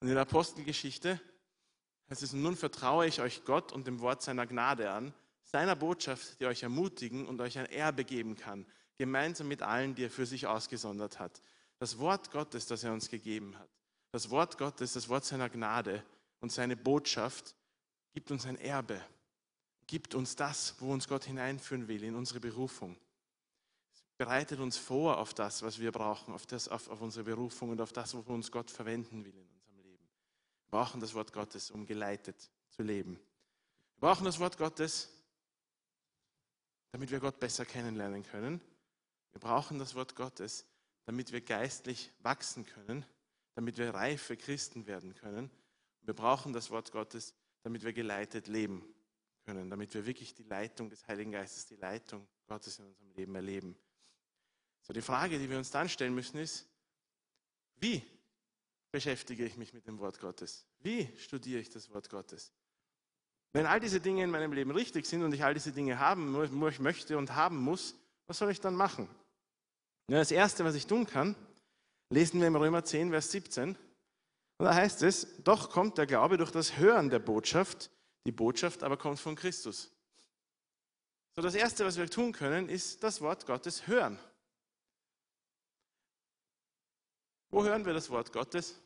[0.00, 1.20] Und in der Apostelgeschichte
[2.10, 5.12] heißt es, nun vertraue ich euch Gott und dem Wort seiner Gnade an,
[5.50, 8.66] seiner Botschaft, die euch ermutigen und euch ein Erbe geben kann,
[8.98, 11.40] gemeinsam mit allen, die er für sich ausgesondert hat.
[11.78, 13.70] Das Wort Gottes, das er uns gegeben hat.
[14.12, 16.04] Das Wort Gottes, das Wort seiner Gnade
[16.40, 17.54] und seine Botschaft
[18.12, 19.00] gibt uns ein Erbe,
[19.86, 22.96] gibt uns das, wo uns Gott hineinführen will, in unsere Berufung.
[24.18, 27.80] bereitet uns vor auf das, was wir brauchen, auf, das, auf, auf unsere Berufung und
[27.80, 30.08] auf das, wofür uns Gott verwenden will in unserem Leben.
[30.64, 33.12] Wir brauchen das Wort Gottes, um geleitet zu leben.
[33.94, 35.08] Wir brauchen das Wort Gottes,
[36.92, 38.60] damit wir Gott besser kennenlernen können.
[39.32, 40.66] Wir brauchen das Wort Gottes,
[41.04, 43.04] damit wir geistlich wachsen können,
[43.54, 45.50] damit wir reife Christen werden können.
[46.02, 48.84] Wir brauchen das Wort Gottes, damit wir geleitet leben
[49.44, 53.34] können, damit wir wirklich die Leitung des Heiligen Geistes, die Leitung Gottes in unserem Leben
[53.34, 53.76] erleben.
[54.82, 56.66] So, die Frage, die wir uns dann stellen müssen, ist,
[57.76, 58.02] wie
[58.90, 60.66] beschäftige ich mich mit dem Wort Gottes?
[60.80, 62.52] Wie studiere ich das Wort Gottes?
[63.52, 66.30] Wenn all diese Dinge in meinem Leben richtig sind und ich all diese Dinge haben
[66.32, 67.94] möchte und haben muss,
[68.26, 69.08] was soll ich dann machen?
[70.06, 71.34] Das Erste, was ich tun kann,
[72.10, 73.70] lesen wir im Römer 10, Vers 17.
[73.70, 77.90] Und da heißt es, doch kommt der Glaube durch das Hören der Botschaft,
[78.26, 79.90] die Botschaft aber kommt von Christus.
[81.36, 84.18] So, das Erste, was wir tun können, ist das Wort Gottes hören.
[87.50, 88.80] Wo hören wir das Wort Gottes?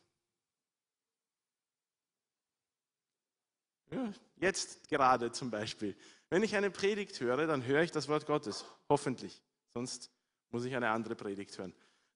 [4.37, 5.95] Jetzt gerade zum Beispiel.
[6.29, 8.65] Wenn ich eine Predigt höre, dann höre ich das Wort Gottes.
[8.89, 9.41] Hoffentlich.
[9.73, 10.11] Sonst
[10.51, 11.73] muss ich eine andere Predigt hören.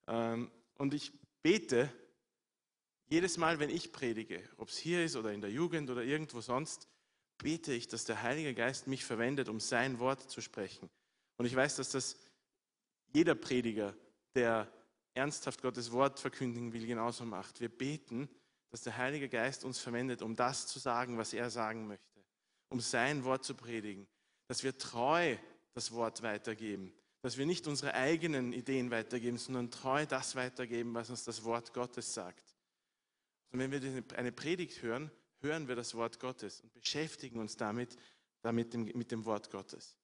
[0.07, 1.11] Ähm, und ich
[1.41, 1.91] bete
[3.07, 6.41] jedes Mal, wenn ich predige, ob es hier ist oder in der Jugend oder irgendwo
[6.41, 6.87] sonst,
[7.37, 10.89] bete ich, dass der Heilige Geist mich verwendet, um sein Wort zu sprechen.
[11.37, 12.17] Und ich weiß, dass das
[13.13, 13.95] jeder Prediger,
[14.35, 14.71] der
[15.13, 17.59] ernsthaft Gottes Wort verkündigen will, genauso macht.
[17.61, 18.29] Wir beten,
[18.71, 22.23] dass der Heilige Geist uns verwendet, um das zu sagen, was er sagen möchte,
[22.69, 24.07] um sein Wort zu predigen,
[24.47, 25.37] dass wir treu
[25.73, 31.09] das Wort weitergeben, dass wir nicht unsere eigenen Ideen weitergeben, sondern treu das weitergeben, was
[31.09, 32.55] uns das Wort Gottes sagt.
[33.51, 37.97] Und wenn wir eine Predigt hören, hören wir das Wort Gottes und beschäftigen uns damit,
[38.41, 39.95] damit mit dem Wort Gottes.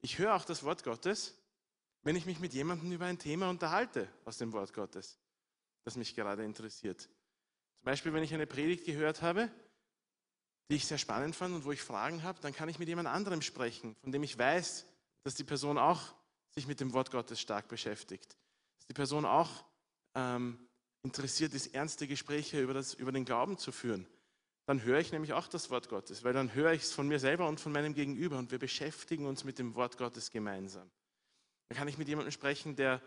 [0.00, 1.38] Ich höre auch das Wort Gottes,
[2.02, 5.18] wenn ich mich mit jemandem über ein Thema unterhalte aus dem Wort Gottes,
[5.84, 7.08] das mich gerade interessiert.
[7.82, 9.50] Zum Beispiel, wenn ich eine Predigt gehört habe,
[10.70, 13.08] die ich sehr spannend fand und wo ich Fragen habe, dann kann ich mit jemand
[13.08, 14.86] anderem sprechen, von dem ich weiß,
[15.24, 16.14] dass die Person auch
[16.50, 18.36] sich mit dem Wort Gottes stark beschäftigt.
[18.76, 19.64] Dass die Person auch
[20.14, 20.68] ähm,
[21.02, 24.06] interessiert ist, ernste Gespräche über, das, über den Glauben zu führen.
[24.66, 27.18] Dann höre ich nämlich auch das Wort Gottes, weil dann höre ich es von mir
[27.18, 30.88] selber und von meinem Gegenüber und wir beschäftigen uns mit dem Wort Gottes gemeinsam.
[31.68, 33.02] Dann kann ich mit jemandem sprechen, der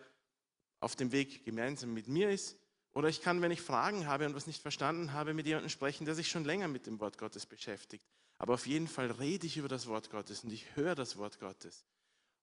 [0.82, 2.58] auf dem Weg gemeinsam mit mir ist.
[2.96, 6.06] Oder ich kann, wenn ich Fragen habe und was nicht verstanden habe, mit jemandem sprechen,
[6.06, 8.08] der sich schon länger mit dem Wort Gottes beschäftigt.
[8.38, 11.40] Aber auf jeden Fall rede ich über das Wort Gottes und ich höre das Wort
[11.40, 11.86] Gottes.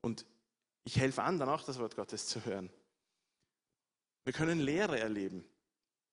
[0.02, 0.26] Und
[0.84, 2.70] ich helfe anderen auch, das Wort Gottes zu hören.
[4.24, 5.44] Wir können Lehre erleben.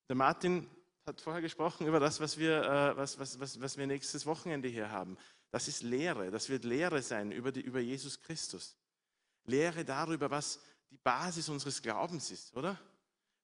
[0.08, 0.70] Der Martin
[1.06, 4.70] hat vorher gesprochen über das, was wir, äh, was, was, was, was wir nächstes Wochenende
[4.70, 5.18] hier haben.
[5.52, 6.32] Das ist Lehre.
[6.32, 8.78] Das wird Lehre sein über, die, über Jesus Christus.
[9.46, 12.80] Lehre darüber, was die Basis unseres Glaubens ist, oder?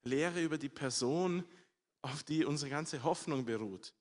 [0.06, 1.44] Lehre über die Person,
[2.02, 3.92] auf die unsere ganze Hoffnung beruht.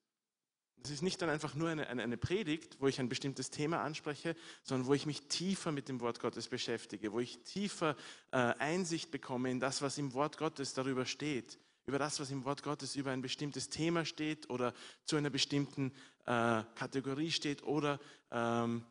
[0.77, 3.81] Das ist nicht dann einfach nur eine, eine, eine, Predigt, wo ich ein bestimmtes Thema
[3.81, 7.95] anspreche, sondern wo ich mich tiefer mit dem Wort Gottes beschäftige, wo ich tiefer
[8.31, 12.45] äh, Einsicht bekomme in das, was im Wort Gottes darüber steht, über das, was im
[12.45, 15.91] Wort Gottes über ein bestimmtes Thema steht oder zu einer bestimmten
[16.25, 18.85] äh, Kategorie steht oder ähm,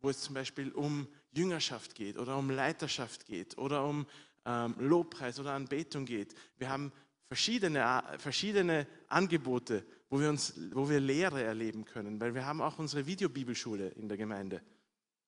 [0.00, 4.06] wo es zum Beispiel um Jüngerschaft geht oder um Leiterschaft geht oder um
[4.44, 6.34] ähm, Lobpreis oder Anbetung geht.
[6.58, 6.92] Wir haben
[7.26, 12.78] verschiedene, verschiedene Angebote, wo wir, uns, wo wir Lehre erleben können, weil wir haben auch
[12.78, 14.62] unsere Videobibelschule in der Gemeinde.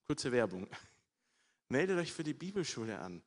[0.07, 0.69] Kurze Werbung.
[1.69, 3.23] Meldet euch für die Bibelschule an.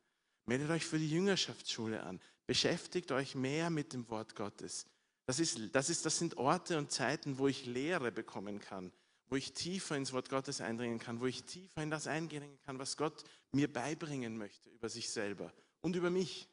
[0.46, 2.20] Meldet euch für die Jüngerschaftsschule an.
[2.46, 4.86] Beschäftigt euch mehr mit dem Wort Gottes.
[5.26, 8.90] Das, ist, das, ist, das sind Orte und Zeiten, wo ich Lehre bekommen kann,
[9.28, 12.78] wo ich tiefer ins Wort Gottes eindringen kann, wo ich tiefer in das eingehen kann,
[12.78, 13.22] was Gott
[13.52, 16.48] mir beibringen möchte über sich selber und über mich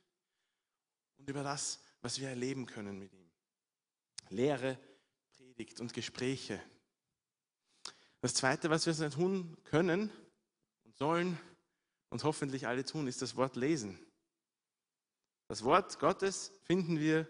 [1.17, 3.29] und über das, was wir erleben können mit ihm.
[4.29, 4.77] Lehre,
[5.35, 6.61] Predigt und Gespräche.
[8.21, 10.11] Das Zweite, was wir tun können
[10.83, 11.37] und sollen
[12.09, 13.99] und hoffentlich alle tun, ist das Wort lesen.
[15.47, 17.27] Das Wort Gottes finden wir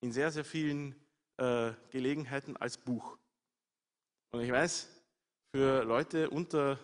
[0.00, 0.94] in sehr, sehr vielen
[1.38, 3.18] äh, Gelegenheiten als Buch.
[4.30, 4.88] Und ich weiß,
[5.52, 6.78] für Leute unter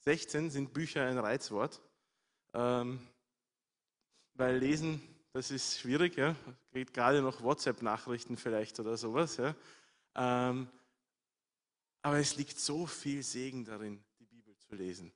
[0.00, 1.80] 16 sind Bücher ein Reizwort,
[2.54, 3.00] ähm,
[4.34, 5.00] weil Lesen,
[5.32, 6.34] das ist schwierig, ja.
[6.72, 9.54] Geht gerade noch WhatsApp-Nachrichten vielleicht oder sowas, ja.
[10.14, 10.68] Ähm,
[12.02, 15.12] aber es liegt so viel Segen darin, die Bibel zu lesen.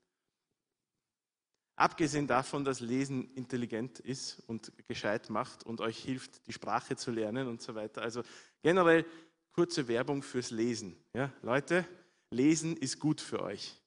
[1.77, 7.11] Abgesehen davon, dass Lesen intelligent ist und gescheit macht und euch hilft, die Sprache zu
[7.11, 8.03] lernen und so weiter.
[8.03, 8.23] Also
[8.63, 9.07] generell
[9.53, 10.97] kurze Werbung fürs Lesen.
[11.15, 11.87] Ja, Leute,
[12.31, 13.81] Lesen ist gut für euch.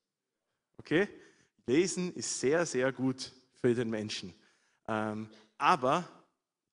[0.78, 1.08] Okay?
[1.68, 4.34] Lesen ist sehr, sehr gut für den Menschen.
[4.88, 6.08] Ähm, aber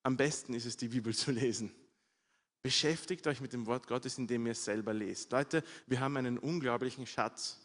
[0.02, 1.72] am besten ist es, die Bibel zu lesen.
[2.62, 5.33] Beschäftigt euch mit dem Wort Gottes, indem ihr es selber lest.
[5.33, 7.59] Leute, wir haben einen unglaublichen Schatz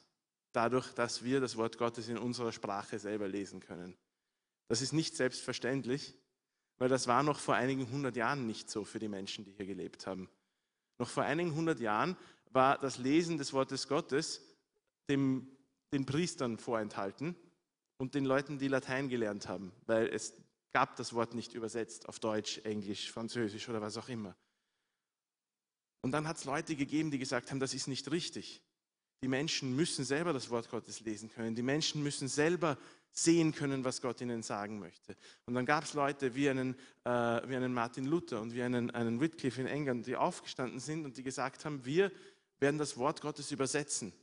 [0.54, 3.96] dadurch, dass wir das Wort Gottes in unserer Sprache selber lesen können.
[4.68, 6.16] Das ist nicht selbstverständlich,
[6.78, 9.68] weil das war noch vor einigen hundert Jahren nicht so für die Menschen, die hier
[9.68, 10.30] gelebt haben.
[10.98, 12.18] Noch vor einigen hundert Jahren
[12.52, 14.42] war das Lesen des Wortes Gottes
[15.10, 15.48] dem,
[15.92, 17.36] den Priestern vorenthalten
[17.98, 20.34] und den Leuten, die Latein gelernt haben, weil es
[20.74, 24.36] gab das Wort nicht übersetzt auf Deutsch, Englisch, Französisch oder was auch immer.
[26.02, 28.62] Und dann hat es Leute gegeben, die gesagt haben, das ist nicht richtig.
[29.24, 31.56] Die Menschen müssen selber das Wort Gottes lesen können.
[31.56, 32.78] Die Menschen müssen selber
[33.12, 35.16] sehen können, was Gott ihnen sagen möchte.
[35.48, 38.92] Und dann gab es Leute wie einen, äh, wie einen Martin Luther und wie einen,
[38.92, 42.12] einen Wycliffe in England, die aufgestanden sind und die gesagt haben, wir
[42.60, 44.14] werden das Wort Gottes übersetzen.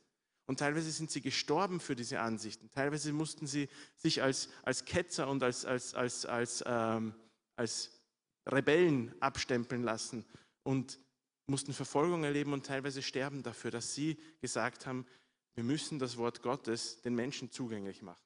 [0.46, 2.70] Und teilweise sind sie gestorben für diese Ansichten.
[2.70, 7.14] Teilweise mussten sie sich als, als Ketzer und als, als, als, als, ähm,
[7.56, 7.90] als
[8.46, 10.24] Rebellen abstempeln lassen
[10.62, 10.98] und
[11.46, 15.06] mussten Verfolgung erleben und teilweise sterben dafür, dass sie gesagt haben,
[15.54, 18.18] wir müssen das Wort Gottes den Menschen zugänglich machen.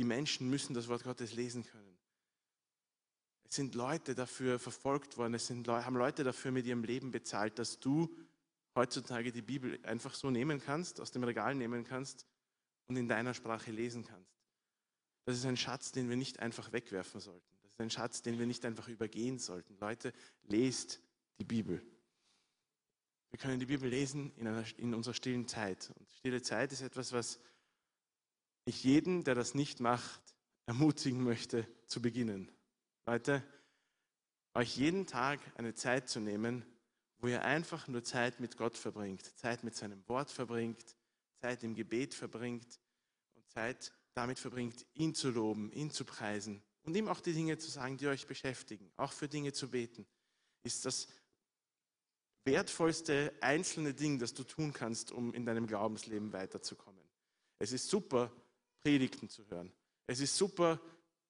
[0.00, 1.98] Die Menschen müssen das Wort Gottes lesen können.
[3.48, 7.58] Es sind Leute dafür verfolgt worden, es sind, haben Leute dafür mit ihrem Leben bezahlt,
[7.58, 8.14] dass du
[8.78, 12.26] heutzutage die Bibel einfach so nehmen kannst, aus dem Regal nehmen kannst
[12.86, 14.38] und in deiner Sprache lesen kannst.
[15.26, 17.58] Das ist ein Schatz, den wir nicht einfach wegwerfen sollten.
[17.62, 19.76] Das ist ein Schatz, den wir nicht einfach übergehen sollten.
[19.78, 20.14] Leute,
[20.44, 21.02] lest
[21.38, 21.82] die Bibel.
[23.30, 25.92] Wir können die Bibel lesen in, einer, in unserer stillen Zeit.
[25.98, 27.40] Und stille Zeit ist etwas, was
[28.64, 30.22] ich jeden, der das nicht macht,
[30.66, 32.50] ermutigen möchte, zu beginnen.
[33.06, 33.42] Leute,
[34.54, 36.64] euch jeden Tag eine Zeit zu nehmen,
[37.18, 40.96] wo ihr einfach nur Zeit mit Gott verbringt, Zeit mit seinem Wort verbringt,
[41.40, 42.80] Zeit im Gebet verbringt
[43.34, 47.58] und Zeit damit verbringt, ihn zu loben, ihn zu preisen und ihm auch die Dinge
[47.58, 50.06] zu sagen, die euch beschäftigen, auch für Dinge zu beten,
[50.62, 51.08] ist das
[52.44, 57.02] wertvollste einzelne Ding, das du tun kannst, um in deinem Glaubensleben weiterzukommen.
[57.58, 58.32] Es ist super,
[58.82, 59.72] Predigten zu hören.
[60.06, 60.80] Es ist super,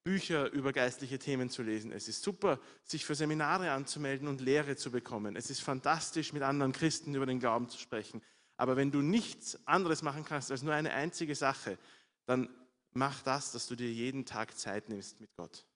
[0.08, 1.92] Bücher über geistliche Themen zu lesen.
[1.92, 5.36] Es ist super, sich für Seminare anzumelden und Lehre zu bekommen.
[5.36, 8.22] Es ist fantastisch, mit anderen Christen über den Glauben zu sprechen.
[8.56, 11.76] Aber wenn du nichts anderes machen kannst als nur eine einzige Sache,
[12.24, 12.48] dann
[12.94, 15.66] mach das, dass du dir jeden Tag Zeit nimmst mit Gott.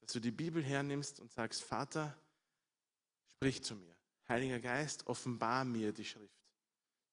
[0.00, 2.16] Dass du die Bibel hernimmst und sagst, Vater,
[3.38, 3.96] sprich zu mir.
[4.28, 6.46] Heiliger Geist, offenbar mir die Schrift.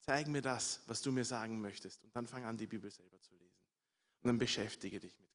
[0.02, 2.04] Zeig mir das, was du mir sagen möchtest.
[2.04, 3.58] Und dann fang an, die Bibel selber zu lesen.
[4.22, 5.29] Und dann beschäftige dich mit.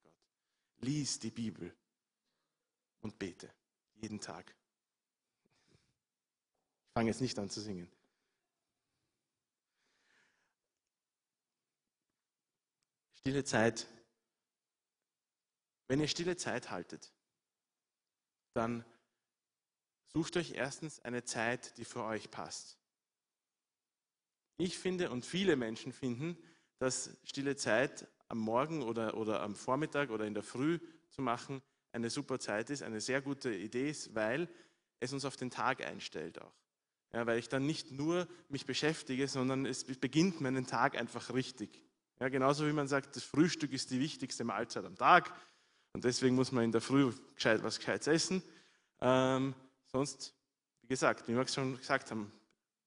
[0.84, 1.74] Lies die Bibel
[3.00, 3.50] und bete.
[3.94, 4.54] Jeden Tag.
[5.70, 7.90] Ich fange jetzt nicht an zu singen.
[13.14, 13.86] Stille Zeit.
[15.88, 17.14] Wenn ihr stille Zeit haltet,
[18.52, 18.84] dann
[20.12, 22.78] sucht euch erstens eine Zeit, die für euch passt.
[24.58, 26.36] Ich finde und viele Menschen finden,
[26.78, 30.78] dass stille Zeit am Morgen oder, oder am Vormittag oder in der Früh
[31.10, 31.62] zu machen
[31.94, 34.48] eine super Zeit ist, eine sehr gute Idee ist, weil
[35.00, 36.52] es uns auf den Tag einstellt auch.
[37.12, 41.80] Ja, weil ich dann nicht nur mich beschäftige, sondern es beginnt meinen Tag einfach richtig.
[42.18, 45.32] Ja, genauso wie man sagt, das Frühstück ist die wichtigste Mahlzeit am Tag
[45.92, 48.42] und deswegen muss man in der Früh gescheit, was Gescheites essen.
[49.00, 49.54] Ähm,
[49.92, 50.34] sonst,
[50.82, 52.32] wie gesagt, wie wir schon gesagt haben,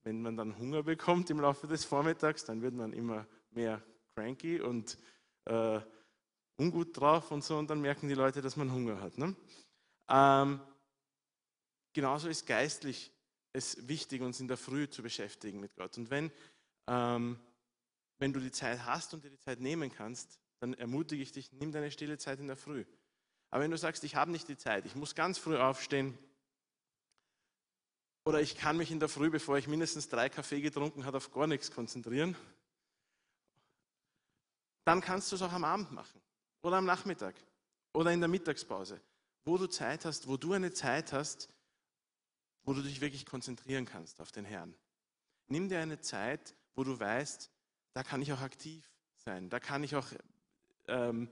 [0.03, 3.81] wenn man dann Hunger bekommt im Laufe des Vormittags, dann wird man immer mehr
[4.15, 4.97] cranky und
[5.47, 5.81] äh,
[6.57, 9.17] ungut drauf und so und dann merken die Leute, dass man Hunger hat.
[9.17, 9.35] Ne?
[10.09, 10.59] Ähm,
[11.93, 13.11] genauso ist geistlich
[13.53, 15.97] es wichtig, uns in der Früh zu beschäftigen mit Gott.
[15.97, 16.31] Und wenn,
[16.87, 17.39] ähm,
[18.19, 21.51] wenn du die Zeit hast und dir die Zeit nehmen kannst, dann ermutige ich dich,
[21.53, 22.85] nimm deine stille Zeit in der Früh.
[23.49, 26.17] Aber wenn du sagst, ich habe nicht die Zeit, ich muss ganz früh aufstehen,
[28.25, 31.31] oder ich kann mich in der Früh, bevor ich mindestens drei Kaffee getrunken habe, auf
[31.31, 32.35] gar nichts konzentrieren,
[34.87, 36.21] dann kannst du es auch am Abend machen
[36.61, 37.35] oder am Nachmittag
[37.93, 39.01] oder in der Mittagspause,
[39.43, 41.49] wo du Zeit hast, wo du eine Zeit hast,
[42.63, 44.73] wo du dich wirklich konzentrieren kannst auf den Herrn.
[45.49, 47.51] Nimm dir eine Zeit, wo du weißt,
[47.91, 50.07] da kann ich auch aktiv sein, da kann ich auch
[50.87, 51.29] ähm,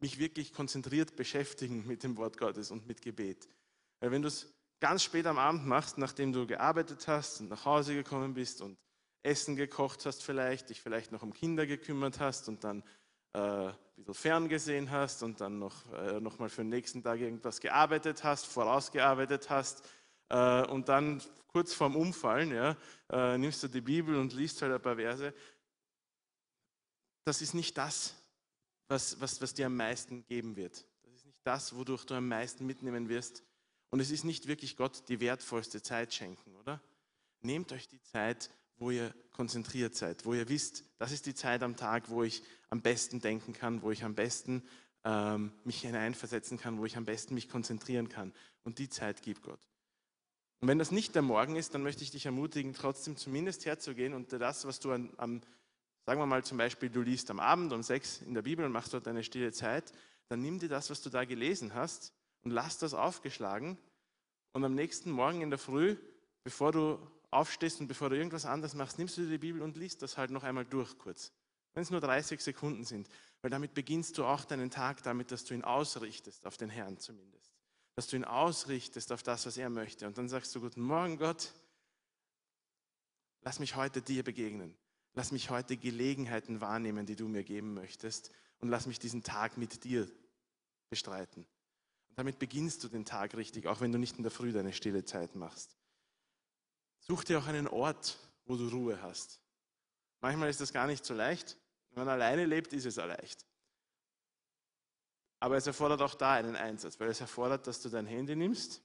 [0.00, 3.50] mich wirklich konzentriert beschäftigen mit dem Wort Gottes und mit Gebet.
[4.00, 7.66] Weil wenn du es ganz spät am Abend machst, nachdem du gearbeitet hast und nach
[7.66, 8.78] Hause gekommen bist und
[9.24, 12.82] Essen gekocht hast vielleicht, dich vielleicht noch um Kinder gekümmert hast und dann
[13.32, 17.20] äh, ein bisschen ferngesehen hast und dann noch, äh, noch mal für den nächsten Tag
[17.20, 19.82] irgendwas gearbeitet hast, vorausgearbeitet hast
[20.28, 22.76] äh, und dann kurz vorm Umfallen ja,
[23.10, 25.32] äh, nimmst du die Bibel und liest halt ein paar Verse.
[27.24, 28.14] Das ist nicht das,
[28.88, 30.84] was, was, was dir am meisten geben wird.
[31.02, 33.42] Das ist nicht das, wodurch du am meisten mitnehmen wirst.
[33.90, 36.82] Und es ist nicht wirklich Gott die wertvollste Zeit schenken, oder?
[37.40, 41.62] Nehmt euch die Zeit, wo ihr konzentriert seid, wo ihr wisst, das ist die Zeit
[41.62, 44.62] am Tag, wo ich am besten denken kann, wo ich am besten
[45.04, 48.32] ähm, mich hineinversetzen kann, wo ich am besten mich konzentrieren kann.
[48.62, 49.60] Und die Zeit gibt Gott.
[50.60, 54.14] Und wenn das nicht der Morgen ist, dann möchte ich dich ermutigen, trotzdem zumindest herzugehen
[54.14, 55.42] und das, was du an, am,
[56.06, 58.72] sagen wir mal zum Beispiel, du liest am Abend um sechs in der Bibel und
[58.72, 59.92] machst dort eine stille Zeit,
[60.28, 63.76] dann nimm dir das, was du da gelesen hast und lass das aufgeschlagen
[64.52, 65.96] und am nächsten Morgen in der Früh,
[66.44, 66.98] bevor du
[67.34, 70.30] aufstehst und bevor du irgendwas anderes machst, nimmst du die Bibel und liest das halt
[70.30, 71.32] noch einmal durch kurz.
[71.74, 73.08] Wenn es nur 30 Sekunden sind,
[73.42, 76.98] weil damit beginnst du auch deinen Tag damit, dass du ihn ausrichtest, auf den Herrn
[76.98, 77.52] zumindest.
[77.96, 80.06] Dass du ihn ausrichtest auf das, was er möchte.
[80.06, 81.52] Und dann sagst du, guten Morgen Gott,
[83.42, 84.74] lass mich heute dir begegnen.
[85.12, 88.32] Lass mich heute Gelegenheiten wahrnehmen, die du mir geben möchtest.
[88.60, 90.08] Und lass mich diesen Tag mit dir
[90.88, 91.44] bestreiten.
[92.08, 94.72] Und damit beginnst du den Tag richtig, auch wenn du nicht in der Früh deine
[94.72, 95.76] stille Zeit machst.
[97.06, 99.40] Such dir auch einen Ort, wo du Ruhe hast.
[100.20, 101.58] Manchmal ist das gar nicht so leicht.
[101.90, 103.44] Wenn man alleine lebt, ist es auch leicht.
[105.38, 108.82] Aber es erfordert auch da einen Einsatz, weil es erfordert, dass du dein Handy nimmst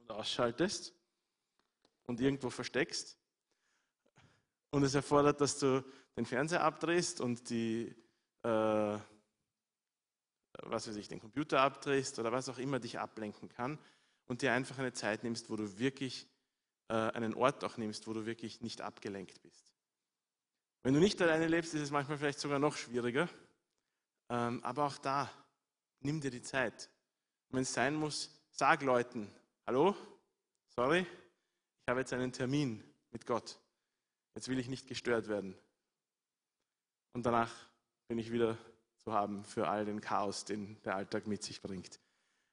[0.00, 0.92] und ausschaltest
[2.04, 3.16] und irgendwo versteckst.
[4.70, 5.82] Und es erfordert, dass du
[6.14, 7.94] den Fernseher abdrehst und die,
[8.42, 8.98] äh,
[10.62, 13.78] was weiß ich, den Computer abdrehst oder was auch immer dich ablenken kann
[14.26, 16.28] und dir einfach eine Zeit nimmst, wo du wirklich
[16.94, 19.72] einen Ort auch nimmst, wo du wirklich nicht abgelenkt bist.
[20.82, 23.28] Wenn du nicht alleine lebst, ist es manchmal vielleicht sogar noch schwieriger.
[24.30, 25.30] Ähm, aber auch da,
[26.00, 26.90] nimm dir die Zeit.
[27.50, 29.30] wenn es sein muss, sag Leuten,
[29.66, 29.96] hallo,
[30.68, 33.58] sorry, ich habe jetzt einen Termin mit Gott.
[34.34, 35.56] Jetzt will ich nicht gestört werden.
[37.14, 37.52] Und danach
[38.06, 38.58] bin ich wieder
[38.98, 41.98] zu haben für all den Chaos, den der Alltag mit sich bringt.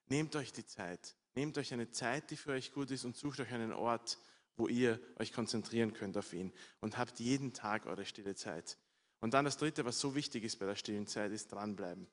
[0.08, 1.15] Nehmt euch die Zeit.
[1.36, 4.17] Nehmt euch eine Zeit, die für euch gut ist und sucht euch einen Ort,
[4.56, 8.78] wo ihr euch konzentrieren könnt auf ihn und habt jeden Tag eure stille Zeit.
[9.19, 12.08] Und dann das Dritte, was so wichtig ist bei der stillen Zeit, ist dranbleiben.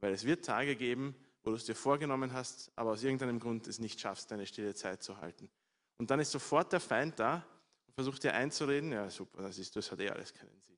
[0.00, 3.66] Weil es wird Tage geben, wo du es dir vorgenommen hast, aber aus irgendeinem Grund
[3.66, 5.50] es nicht schaffst, deine stille Zeit zu halten.
[5.96, 7.46] Und dann ist sofort der Feind da
[7.86, 10.76] und versucht dir einzureden, ja super, das, ist, das hat eh alles keinen Sinn.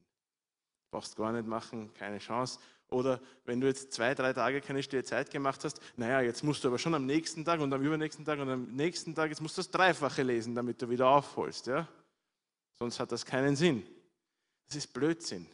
[0.93, 2.61] Brauchst gar nicht machen, keine Chance.
[2.91, 6.65] Oder wenn du jetzt zwei, drei Tage keine stille Zeit gemacht hast, naja, jetzt musst
[6.65, 9.41] du aber schon am nächsten Tag und am übernächsten Tag und am nächsten Tag, jetzt
[9.41, 11.69] musst du das Dreifache lesen, damit du wieder aufholst.
[11.69, 11.87] Ja?
[12.79, 13.87] Sonst hat das keinen Sinn.
[14.67, 15.47] Das ist Blödsinn.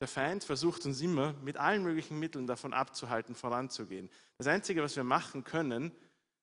[0.00, 4.10] Der Feind versucht uns immer mit allen möglichen Mitteln davon abzuhalten, voranzugehen.
[4.38, 5.92] Das Einzige, was wir machen können,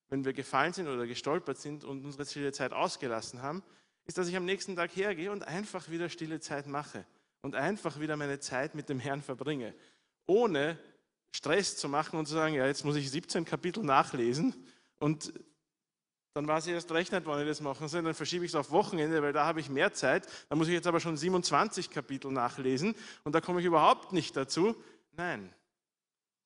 [0.08, 3.64] wenn wir gefallen sind oder gestolpert sind und unsere stille Zeit ausgelassen haben,
[4.06, 7.06] ist, dass ich am nächsten Tag hergehe und einfach wieder stille Zeit mache
[7.42, 9.74] und einfach wieder meine Zeit mit dem Herrn verbringe,
[10.26, 10.78] ohne
[11.32, 14.56] Stress zu machen und zu sagen, ja, jetzt muss ich 17 Kapitel nachlesen
[15.00, 15.34] und
[16.34, 18.56] dann war es erst recht nicht, wann ich das machen soll, dann verschiebe ich es
[18.56, 20.28] auf Wochenende, weil da habe ich mehr Zeit.
[20.48, 24.38] Dann muss ich jetzt aber schon 27 Kapitel nachlesen und da komme ich überhaupt nicht
[24.38, 24.76] dazu.
[25.12, 25.54] Nein,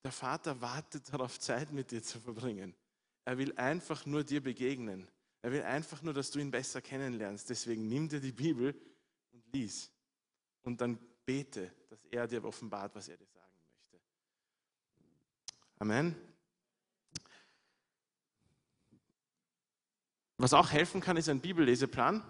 [0.03, 2.73] der Vater wartet darauf, Zeit mit dir zu verbringen.
[3.25, 5.07] Er will einfach nur dir begegnen.
[5.41, 7.49] Er will einfach nur, dass du ihn besser kennenlernst.
[7.49, 8.73] Deswegen nimm dir die Bibel
[9.31, 9.92] und lies
[10.63, 13.99] und dann bete, dass er dir offenbart, was er dir sagen möchte.
[15.79, 16.15] Amen.
[20.37, 22.23] Was auch helfen kann, ist ein Bibelleseplan.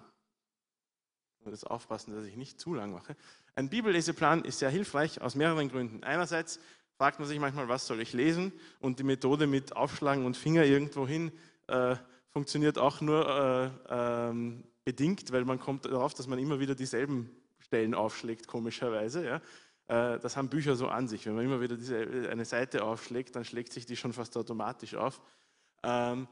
[1.39, 3.15] Ich muss aufpassen, dass ich nicht zu lang mache.
[3.56, 6.04] Ein Bibelleseplan ist sehr hilfreich aus mehreren Gründen.
[6.04, 6.60] Einerseits
[6.98, 8.54] fragt man sich manchmal, was soll ich lesen?
[8.80, 11.32] Und die Methode mit Aufschlagen und Finger irgendwo hin
[11.67, 11.96] äh,
[12.30, 13.28] funktioniert auch nur
[13.89, 17.30] äh, ähm, bedingt, weil man kommt darauf, dass man immer wieder dieselben
[17.66, 19.26] Stellen aufschlägt, komischerweise.
[19.26, 19.36] Ja.
[19.88, 21.26] Äh, das haben Bücher so an sich.
[21.26, 21.97] Wenn man immer wieder diese,
[22.30, 25.22] eine Seite aufschlägt, dann schlägt sich die schon fast automatisch auf.
[25.84, 26.28] Ähm,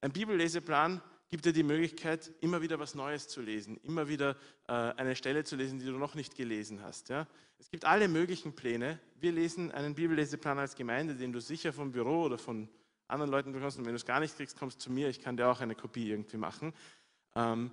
[0.00, 4.36] ein Bibelleseplan gibt dir die Möglichkeit, immer wieder was Neues zu lesen, immer wieder
[4.68, 7.10] äh, eine Stelle zu lesen, die du noch nicht gelesen hast.
[7.58, 9.00] Es gibt alle möglichen Pläne.
[9.18, 12.68] Wir lesen einen Bibelleseplan als Gemeinde, den du sicher vom Büro oder von
[13.08, 13.78] anderen Leuten bekommst.
[13.78, 15.08] Und wenn du es gar nicht kriegst, kommst du zu mir.
[15.08, 16.72] Ich kann dir auch eine Kopie irgendwie machen.
[17.34, 17.70] Ähm,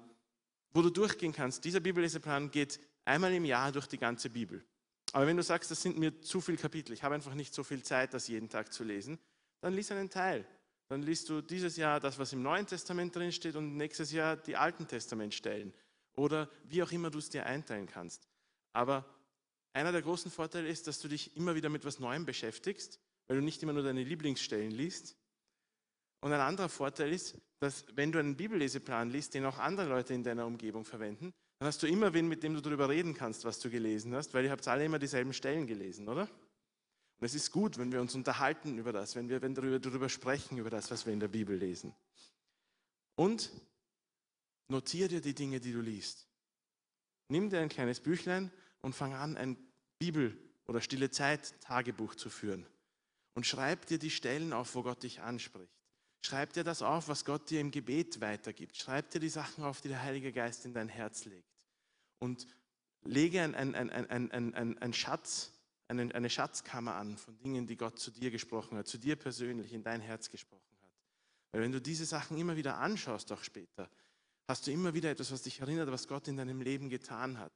[0.74, 1.66] wo du durchgehen kannst.
[1.66, 4.64] Dieser Bibelleseplan geht einmal im Jahr durch die ganze Bibel.
[5.12, 7.64] Aber wenn du sagst, das sind mir zu viele Kapitel, ich habe einfach nicht so
[7.64, 9.20] viel Zeit, das jeden Tag zu lesen,
[9.62, 10.46] dann lies einen Teil.
[10.90, 14.36] Dann liest du dieses Jahr das, was im Neuen Testament drin steht und nächstes Jahr
[14.36, 15.74] die Alten Testamentstellen.
[16.16, 18.28] Oder wie auch immer du es dir einteilen kannst.
[18.74, 19.06] Aber
[19.74, 23.38] einer der großen Vorteile ist, dass du dich immer wieder mit was Neuem beschäftigst, weil
[23.38, 25.16] du nicht immer nur deine Lieblingsstellen liest.
[26.22, 30.14] Und ein anderer Vorteil ist, dass wenn du einen Bibelleseplan liest, den auch andere Leute
[30.14, 31.34] in deiner Umgebung verwenden,
[31.64, 34.34] dann hast du immer wen, mit dem du darüber reden kannst, was du gelesen hast,
[34.34, 36.24] weil ihr habt alle immer dieselben Stellen gelesen, oder?
[36.24, 40.10] Und es ist gut, wenn wir uns unterhalten über das, wenn wir wenn darüber, darüber
[40.10, 41.96] sprechen, über das, was wir in der Bibel lesen.
[43.16, 43.50] Und
[44.68, 46.28] notiere dir die Dinge, die du liest.
[47.30, 48.52] Nimm dir ein kleines Büchlein
[48.82, 49.56] und fang an, ein
[50.00, 50.38] Bibel-
[50.68, 52.68] oder stille Zeit-Tagebuch zu führen.
[53.36, 55.72] Und schreib dir die Stellen auf, wo Gott dich anspricht.
[56.26, 58.76] Schreib dir das auf, was Gott dir im Gebet weitergibt.
[58.76, 61.53] Schreib dir die Sachen auf, die der Heilige Geist in dein Herz legt.
[62.24, 62.48] Und
[63.04, 65.52] lege ein, ein, ein, ein, ein Schatz,
[65.90, 69.74] eine, eine Schatzkammer an von Dingen, die Gott zu dir gesprochen hat, zu dir persönlich
[69.74, 70.90] in dein Herz gesprochen hat.
[71.52, 73.90] Weil wenn du diese Sachen immer wieder anschaust, auch später,
[74.48, 77.52] hast du immer wieder etwas, was dich erinnert, was Gott in deinem Leben getan hat.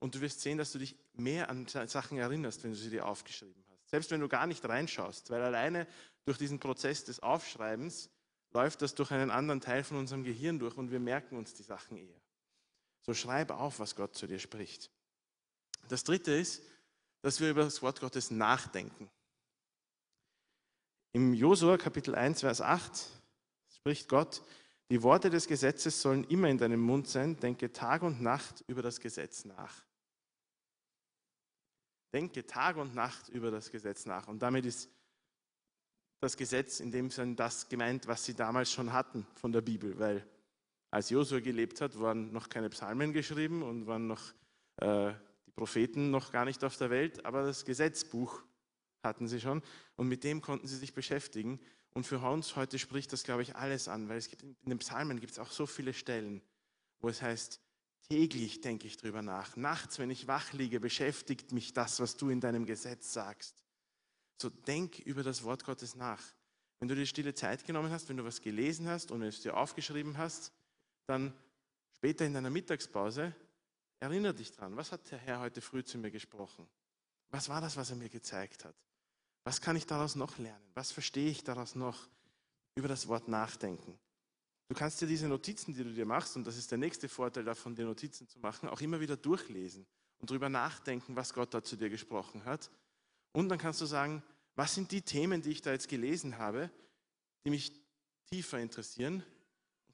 [0.00, 3.06] Und du wirst sehen, dass du dich mehr an Sachen erinnerst, wenn du sie dir
[3.06, 3.88] aufgeschrieben hast.
[3.90, 5.86] Selbst wenn du gar nicht reinschaust, weil alleine
[6.24, 8.10] durch diesen Prozess des Aufschreibens
[8.52, 11.62] läuft das durch einen anderen Teil von unserem Gehirn durch und wir merken uns die
[11.62, 12.20] Sachen eher.
[13.08, 14.90] So schreib auf, was Gott zu dir spricht.
[15.88, 16.62] Das dritte ist,
[17.22, 19.08] dass wir über das Wort Gottes nachdenken.
[21.14, 23.06] Im Josua Kapitel 1, Vers 8
[23.76, 24.42] spricht Gott,
[24.90, 28.82] die Worte des Gesetzes sollen immer in deinem Mund sein, denke Tag und Nacht über
[28.82, 29.86] das Gesetz nach.
[32.12, 34.28] Denke Tag und Nacht über das Gesetz nach.
[34.28, 34.90] Und damit ist
[36.20, 39.98] das Gesetz in dem Sinne das gemeint, was sie damals schon hatten von der Bibel,
[39.98, 40.28] weil
[40.90, 44.32] als Josua gelebt hat, waren noch keine Psalmen geschrieben und waren noch
[44.76, 45.12] äh,
[45.46, 48.42] die Propheten noch gar nicht auf der Welt, aber das Gesetzbuch
[49.02, 49.62] hatten sie schon
[49.96, 51.60] und mit dem konnten sie sich beschäftigen.
[51.94, 54.78] Und für uns heute spricht das, glaube ich, alles an, weil es gibt in den
[54.78, 56.42] Psalmen gibt es auch so viele Stellen,
[57.00, 57.60] wo es heißt,
[58.08, 59.56] täglich denke ich drüber nach.
[59.56, 63.62] Nachts, wenn ich wach liege, beschäftigt mich das, was du in deinem Gesetz sagst.
[64.40, 66.22] So denk über das Wort Gottes nach.
[66.78, 69.56] Wenn du dir stille Zeit genommen hast, wenn du was gelesen hast und es dir
[69.56, 70.52] aufgeschrieben hast,
[71.08, 71.32] dann
[71.96, 73.34] später in deiner Mittagspause
[73.98, 74.76] erinnere dich dran.
[74.76, 76.68] Was hat der Herr heute früh zu mir gesprochen?
[77.30, 78.74] Was war das, was er mir gezeigt hat?
[79.44, 80.70] Was kann ich daraus noch lernen?
[80.74, 82.08] Was verstehe ich daraus noch
[82.74, 83.98] über das Wort nachdenken?
[84.68, 87.44] Du kannst dir diese Notizen, die du dir machst, und das ist der nächste Vorteil
[87.44, 89.86] davon, dir Notizen zu machen, auch immer wieder durchlesen
[90.18, 92.70] und darüber nachdenken, was Gott da zu dir gesprochen hat.
[93.32, 94.22] Und dann kannst du sagen,
[94.56, 96.70] was sind die Themen, die ich da jetzt gelesen habe,
[97.44, 97.72] die mich
[98.26, 99.22] tiefer interessieren?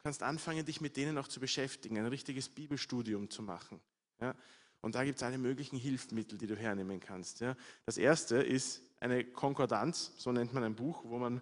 [0.05, 3.81] Kannst anfangen, dich mit denen auch zu beschäftigen, ein richtiges Bibelstudium zu machen.
[4.21, 4.35] Ja?
[4.83, 7.41] Und da gibt es alle möglichen Hilfsmittel, die du hernehmen kannst.
[7.41, 7.57] Ja?
[7.87, 11.41] Das erste ist eine Konkordanz, so nennt man ein Buch, wo man,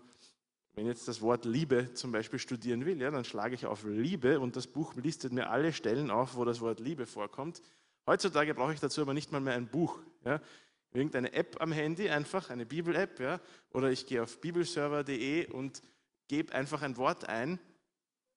[0.74, 4.38] wenn jetzt das Wort Liebe zum Beispiel studieren will, ja, dann schlage ich auf Liebe
[4.38, 7.62] und das Buch listet mir alle Stellen auf, wo das Wort Liebe vorkommt.
[8.06, 9.98] Heutzutage brauche ich dazu aber nicht mal mehr ein Buch.
[10.24, 10.40] Ja?
[10.94, 13.40] irgendeine App am Handy, einfach eine Bibel-App, ja,
[13.72, 15.82] oder ich gehe auf bibelserver.de und
[16.28, 17.58] gebe einfach ein Wort ein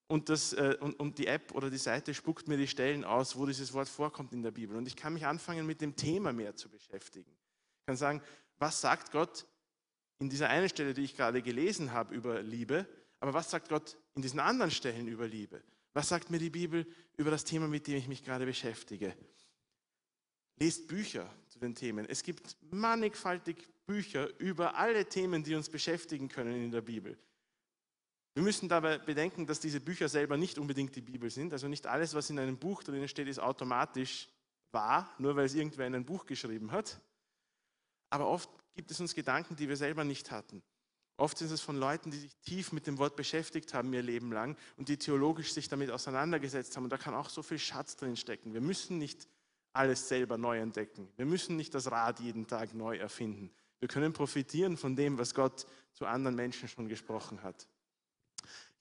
[0.07, 3.35] und, das, äh, und, und die App oder die Seite spuckt mir die Stellen aus,
[3.35, 4.77] wo dieses Wort vorkommt in der Bibel.
[4.77, 7.31] Und ich kann mich anfangen, mit dem Thema mehr zu beschäftigen.
[7.31, 8.21] Ich kann sagen,
[8.57, 9.45] was sagt Gott
[10.19, 12.87] in dieser einen Stelle, die ich gerade gelesen habe über Liebe,
[13.19, 15.61] aber was sagt Gott in diesen anderen Stellen über Liebe?
[15.93, 16.85] Was sagt mir die Bibel
[17.17, 19.15] über das Thema, mit dem ich mich gerade beschäftige?
[20.57, 22.05] Lest Bücher zu den Themen.
[22.07, 27.17] Es gibt mannigfaltig Bücher über alle Themen, die uns beschäftigen können in der Bibel.
[28.35, 31.53] Wir müssen dabei bedenken, dass diese Bücher selber nicht unbedingt die Bibel sind.
[31.53, 34.27] Also nicht alles, was in einem Buch drin steht, ist automatisch
[34.71, 36.99] wahr, nur weil es irgendwer in ein Buch geschrieben hat.
[38.09, 40.61] Aber oft gibt es uns Gedanken, die wir selber nicht hatten.
[41.15, 44.33] Oft sind es von Leuten, die sich tief mit dem Wort beschäftigt haben ihr Leben
[44.33, 46.83] lang und die theologisch sich damit auseinandergesetzt haben.
[46.83, 48.53] Und da kann auch so viel Schatz drin stecken.
[48.53, 49.29] Wir müssen nicht
[49.71, 51.07] alles selber neu entdecken.
[51.15, 53.49] Wir müssen nicht das Rad jeden Tag neu erfinden.
[53.79, 57.65] Wir können profitieren von dem, was Gott zu anderen Menschen schon gesprochen hat.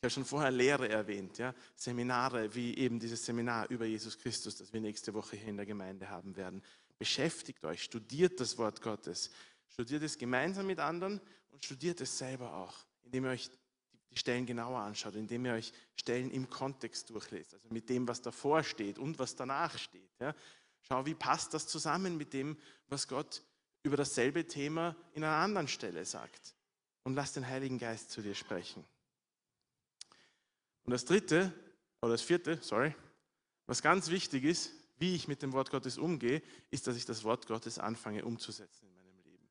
[0.05, 1.55] Habe schon vorher Lehre erwähnt, ja?
[1.75, 5.67] Seminare wie eben dieses Seminar über Jesus Christus, das wir nächste Woche hier in der
[5.67, 6.63] Gemeinde haben werden.
[6.99, 9.31] Beschäftigt euch, studiert das Wort Gottes,
[9.69, 13.51] studiert es gemeinsam mit anderen und studiert es selber auch, indem ihr euch
[14.11, 18.21] die Stellen genauer anschaut, indem ihr euch Stellen im Kontext durchlest, also mit dem, was
[18.21, 20.11] davor steht und was danach steht.
[20.21, 20.35] Ja?
[20.83, 23.43] Schau, wie passt das zusammen mit dem, was Gott
[23.83, 26.55] über dasselbe Thema in einer anderen Stelle sagt.
[27.05, 28.85] Und lass den Heiligen Geist zu dir sprechen.
[30.85, 31.53] Und das dritte,
[32.01, 32.95] oder das vierte, sorry,
[33.67, 37.25] was ganz wichtig ist, wie ich mit dem Wort Gottes umgehe, ist, dass ich das
[37.25, 39.49] Wort Gottes anfange umzusetzen in meinem Leben.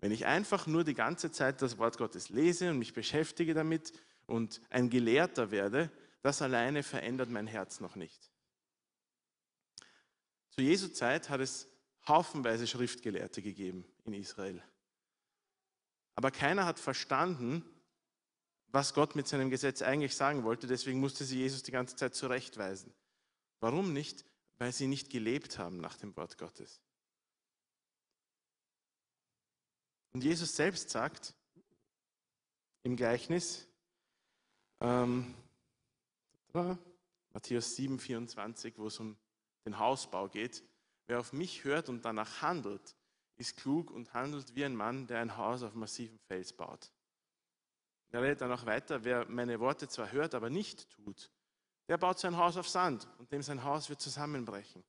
[0.00, 3.92] Wenn ich einfach nur die ganze Zeit das Wort Gottes lese und mich beschäftige damit
[4.26, 5.90] und ein Gelehrter werde,
[6.22, 8.30] das alleine verändert mein Herz noch nicht.
[10.50, 11.68] Zu Jesu Zeit hat es
[12.08, 14.62] haufenweise Schriftgelehrte gegeben in Israel.
[16.16, 17.64] Aber keiner hat verstanden,
[18.70, 20.66] was Gott mit seinem Gesetz eigentlich sagen wollte.
[20.66, 22.92] Deswegen musste sie Jesus die ganze Zeit zurechtweisen.
[23.60, 24.24] Warum nicht?
[24.58, 26.80] weil sie nicht gelebt haben nach dem Wort Gottes.
[30.12, 31.34] Und Jesus selbst sagt
[32.82, 33.68] im Gleichnis,
[34.80, 35.34] ähm,
[37.32, 39.16] Matthäus 7, 24, wo es um
[39.64, 40.64] den Hausbau geht,
[41.06, 42.96] wer auf mich hört und danach handelt,
[43.36, 46.90] ist klug und handelt wie ein Mann, der ein Haus auf massivem Fels baut.
[48.10, 51.30] Er redet dann auch weiter, wer meine Worte zwar hört, aber nicht tut,
[51.88, 54.82] der baut sein Haus auf Sand und dem sein Haus wird zusammenbrechen.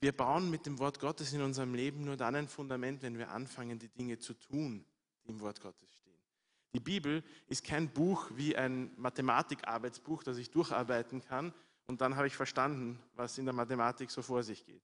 [0.00, 3.30] Wir bauen mit dem Wort Gottes in unserem Leben nur dann ein Fundament, wenn wir
[3.30, 4.84] anfangen, die Dinge zu tun,
[5.24, 6.14] die im Wort Gottes stehen.
[6.72, 11.52] Die Bibel ist kein Buch wie ein Mathematikarbeitsbuch, das ich durcharbeiten kann
[11.86, 14.82] und dann habe ich verstanden, was in der Mathematik so vor sich geht.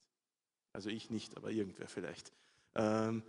[0.72, 2.32] Also ich nicht, aber irgendwer vielleicht.
[2.74, 3.22] Ähm,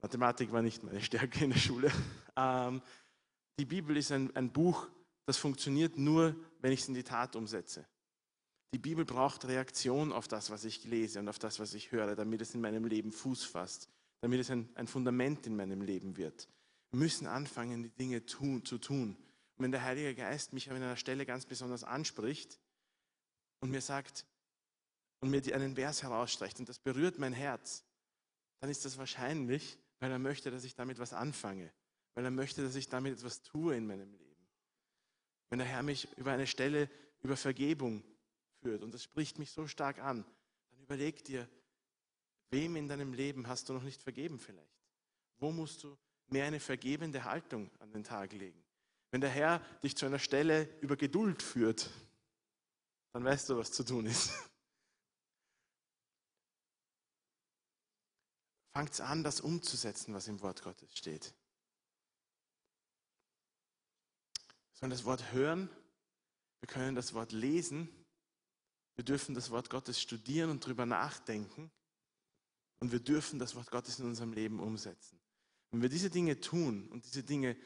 [0.00, 1.90] Mathematik war nicht meine Stärke in der Schule.
[2.40, 2.82] Ähm,
[3.58, 4.88] die Bibel ist ein, ein Buch,
[5.26, 7.86] das funktioniert nur, wenn ich es in die Tat umsetze.
[8.72, 12.14] Die Bibel braucht Reaktion auf das, was ich lese und auf das, was ich höre,
[12.14, 13.88] damit es in meinem Leben Fuß fasst,
[14.20, 16.48] damit es ein, ein Fundament in meinem Leben wird.
[16.90, 19.16] Wir müssen anfangen, die Dinge tun, zu tun.
[19.56, 22.60] Und wenn der Heilige Geist mich an einer Stelle ganz besonders anspricht
[23.60, 24.26] und mir sagt
[25.20, 27.84] und mir einen Vers herausstreicht und das berührt mein Herz,
[28.60, 31.72] dann ist das wahrscheinlich, weil er möchte, dass ich damit was anfange,
[32.18, 34.48] weil er möchte, dass ich damit etwas tue in meinem Leben.
[35.50, 36.90] Wenn der Herr mich über eine Stelle
[37.22, 38.02] über Vergebung
[38.60, 40.24] führt und das spricht mich so stark an,
[40.72, 41.48] dann überleg dir,
[42.50, 44.82] wem in deinem Leben hast du noch nicht vergeben vielleicht?
[45.38, 45.96] Wo musst du
[46.26, 48.62] mehr eine vergebende Haltung an den Tag legen.
[49.12, 51.88] Wenn der Herr dich zu einer Stelle über Geduld führt,
[53.12, 54.32] dann weißt du, was zu tun ist.
[58.74, 61.32] Fangt an, das umzusetzen, was im Wort Gottes steht.
[64.78, 65.68] Wir sollen das Wort hören,
[66.60, 67.88] wir können das Wort lesen,
[68.94, 71.68] wir dürfen das Wort Gottes studieren und darüber nachdenken
[72.78, 75.18] und wir dürfen das Wort Gottes in unserem Leben umsetzen.
[75.72, 77.56] Wenn wir diese Dinge tun und diese Dinge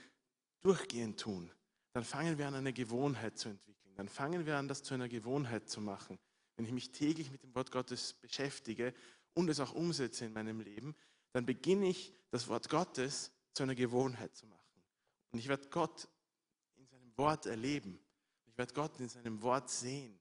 [0.62, 1.52] durchgehend tun,
[1.92, 3.94] dann fangen wir an, eine Gewohnheit zu entwickeln.
[3.94, 6.18] Dann fangen wir an, das zu einer Gewohnheit zu machen.
[6.56, 8.94] Wenn ich mich täglich mit dem Wort Gottes beschäftige
[9.34, 10.96] und es auch umsetze in meinem Leben,
[11.34, 14.62] dann beginne ich, das Wort Gottes zu einer Gewohnheit zu machen.
[15.30, 16.08] Und ich werde Gott
[17.16, 17.98] Wort erleben.
[18.46, 20.18] Ich werde Gott in seinem Wort sehen.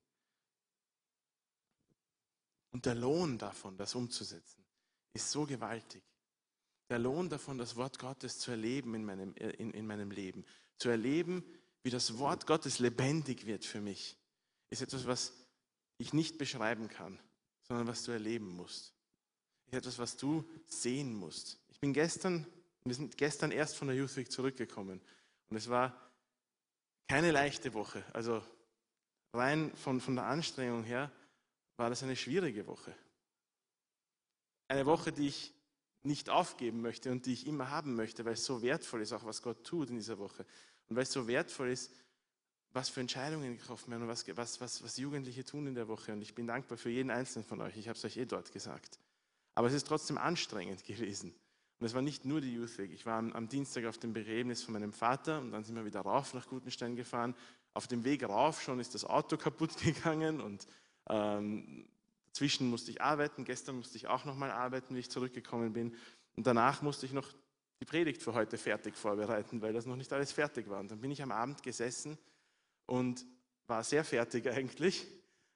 [2.71, 4.63] Und der Lohn davon, das umzusetzen,
[5.13, 6.03] ist so gewaltig
[6.91, 10.43] der Lohn davon, das Wort Gottes zu erleben in meinem, in, in meinem Leben,
[10.77, 11.41] zu erleben,
[11.83, 14.17] wie das Wort Gottes lebendig wird für mich,
[14.69, 15.33] ist etwas, was
[15.97, 17.17] ich nicht beschreiben kann,
[17.63, 18.93] sondern was du erleben musst.
[19.67, 21.57] Ist etwas, was du sehen musst.
[21.69, 22.45] Ich bin gestern,
[22.83, 24.99] wir sind gestern erst von der Youth Week zurückgekommen
[25.47, 26.10] und es war
[27.07, 28.03] keine leichte Woche.
[28.13, 28.43] Also
[29.33, 31.11] rein von, von der Anstrengung her
[31.77, 32.95] war das eine schwierige Woche.
[34.67, 35.53] Eine Woche, die ich
[36.03, 39.25] nicht aufgeben möchte und die ich immer haben möchte, weil es so wertvoll ist, auch
[39.25, 40.45] was Gott tut in dieser Woche.
[40.87, 41.91] Und weil es so wertvoll ist,
[42.73, 46.13] was für Entscheidungen getroffen werden und was, was, was, was Jugendliche tun in der Woche.
[46.13, 47.75] Und ich bin dankbar für jeden einzelnen von euch.
[47.77, 48.99] Ich habe es euch eh dort gesagt.
[49.55, 51.35] Aber es ist trotzdem anstrengend gewesen.
[51.81, 52.91] Und es war nicht nur die Youth Week.
[52.93, 56.01] Ich war am, Dienstag auf dem Begräbnis von meinem Vater und dann sind wir wieder
[56.01, 57.35] rauf nach Gutenstein gefahren.
[57.73, 60.67] Auf dem Weg rauf schon ist das Auto kaputt gegangen und
[61.09, 61.87] ähm,
[62.27, 65.97] Dazwischen musste ich arbeiten, gestern musste ich auch nochmal arbeiten, wie ich zurückgekommen bin.
[66.37, 67.27] Und danach musste ich noch
[67.81, 70.79] die Predigt für heute fertig vorbereiten, weil das noch nicht alles fertig war.
[70.79, 72.17] Und dann bin ich am Abend gesessen
[72.85, 73.25] und
[73.67, 75.07] war sehr fertig eigentlich,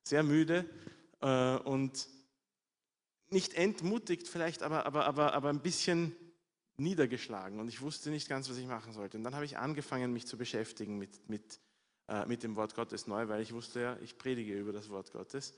[0.04, 0.68] sehr müde
[1.22, 2.10] äh, und
[3.30, 6.16] nicht entmutigt vielleicht, aber, aber, aber, aber ein bisschen
[6.78, 7.60] niedergeschlagen.
[7.60, 9.18] Und ich wusste nicht ganz, was ich machen sollte.
[9.18, 11.60] Und dann habe ich angefangen, mich zu beschäftigen mit, mit,
[12.08, 15.12] äh, mit dem Wort Gottes neu, weil ich wusste ja, ich predige über das Wort
[15.12, 15.54] Gottes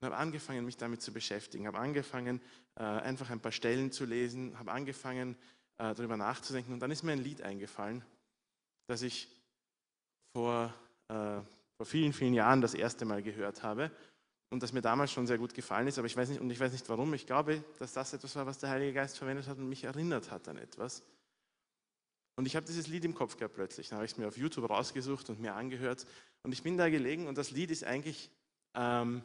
[0.00, 2.40] und habe angefangen, mich damit zu beschäftigen, habe angefangen,
[2.74, 5.36] äh, einfach ein paar Stellen zu lesen, habe angefangen,
[5.78, 6.72] äh, darüber nachzudenken.
[6.72, 8.04] Und dann ist mir ein Lied eingefallen,
[8.88, 9.28] das ich
[10.34, 10.74] vor,
[11.08, 11.40] äh,
[11.76, 13.90] vor vielen, vielen Jahren das erste Mal gehört habe
[14.50, 16.60] und das mir damals schon sehr gut gefallen ist, aber ich weiß nicht, und ich
[16.60, 17.12] weiß nicht warum.
[17.14, 20.30] Ich glaube, dass das etwas war, was der Heilige Geist verwendet hat und mich erinnert
[20.30, 21.02] hat an etwas.
[22.36, 23.88] Und ich habe dieses Lied im Kopf gehabt plötzlich.
[23.88, 26.06] Dann habe ich es mir auf YouTube rausgesucht und mir angehört.
[26.42, 28.30] Und ich bin da gelegen und das Lied ist eigentlich
[28.74, 29.22] ähm,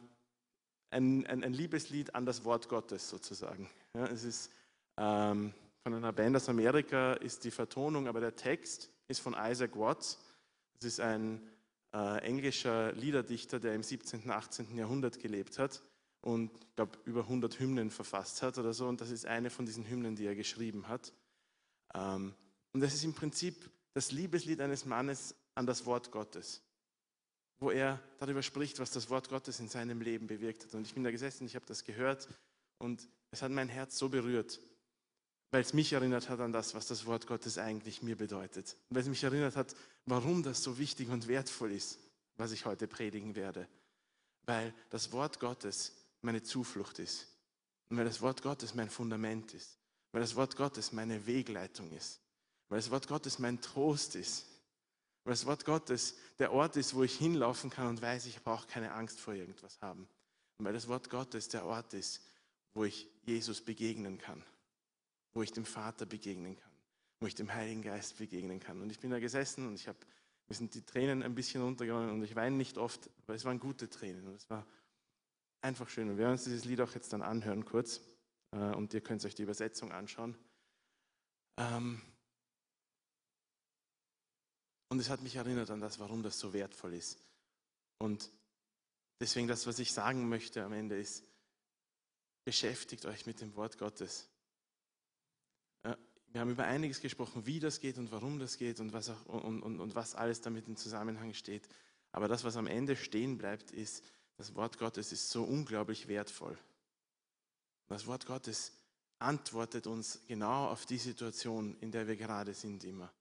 [0.90, 3.70] ein, ein, ein Liebeslied an das Wort Gottes sozusagen.
[3.96, 4.52] Ja, es ist
[4.98, 5.54] ähm,
[5.84, 10.20] von einer Band aus Amerika, ist die Vertonung, aber der Text ist von Isaac Watts.
[10.76, 11.42] Das ist ein
[11.94, 14.78] äh, englischer Liederdichter, der im 17., und 18.
[14.78, 15.82] Jahrhundert gelebt hat
[16.22, 18.88] und, glaube, über 100 Hymnen verfasst hat oder so.
[18.88, 21.14] Und das ist eine von diesen Hymnen, die er geschrieben hat.
[21.94, 22.34] Ähm,
[22.74, 26.62] und das ist im Prinzip das Liebeslied eines Mannes an das Wort Gottes
[27.62, 30.74] wo er darüber spricht, was das Wort Gottes in seinem Leben bewirkt hat.
[30.74, 32.28] Und ich bin da gesessen, ich habe das gehört
[32.80, 34.60] und es hat mein Herz so berührt,
[35.52, 38.78] weil es mich erinnert hat an das, was das Wort Gottes eigentlich mir bedeutet.
[38.90, 39.76] Weil es mich erinnert hat,
[40.06, 42.00] warum das so wichtig und wertvoll ist,
[42.38, 43.68] was ich heute predigen werde.
[44.46, 47.28] Weil das Wort Gottes meine Zuflucht ist.
[47.90, 49.78] Und weil das Wort Gottes mein Fundament ist.
[50.14, 52.22] Weil das Wort Gottes meine Wegleitung ist.
[52.70, 54.46] Weil das Wort Gottes mein Trost ist.
[55.26, 58.68] Weil das Wort Gottes der Ort ist, wo ich hinlaufen kann und weiß, ich brauche
[58.68, 60.08] keine Angst vor irgendwas haben.
[60.58, 62.22] Und weil das Wort Gottes der Ort ist,
[62.74, 64.42] wo ich Jesus begegnen kann.
[65.34, 66.72] Wo ich dem Vater begegnen kann.
[67.20, 68.82] Wo ich dem Heiligen Geist begegnen kann.
[68.82, 70.00] Und ich bin da gesessen und ich habe,
[70.48, 73.60] mir sind die Tränen ein bisschen runtergegangen und ich weine nicht oft, aber es waren
[73.60, 74.28] gute Tränen.
[74.28, 74.66] Und es war
[75.62, 76.10] einfach schön.
[76.10, 78.02] Und wir werden uns dieses Lied auch jetzt dann anhören kurz.
[78.52, 80.38] Äh, und ihr könnt euch die Übersetzung anschauen.
[81.58, 82.02] Ähm,
[84.90, 87.24] und es hat mich erinnert an das, warum das so wertvoll ist.
[87.98, 88.30] Und
[89.20, 91.24] deswegen das, was ich sagen möchte am Ende ist,
[92.44, 94.28] beschäftigt euch mit dem Wort Gottes.
[96.32, 99.26] Wir haben über einiges gesprochen, wie das geht und warum das geht und was, auch,
[99.26, 101.68] und, und, und was alles damit in Zusammenhang steht.
[102.14, 104.04] Aber das, was am Ende stehen bleibt, ist,
[104.38, 106.58] das Wort Gottes ist so unglaublich wertvoll.
[107.90, 108.72] Das Wort Gottes
[109.20, 113.12] antwortet uns genau auf die Situation, in der wir gerade sind immer.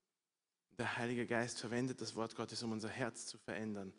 [0.78, 3.92] Der Heilige Geist verwendet das Wort Gottes, um unser Herz zu verändern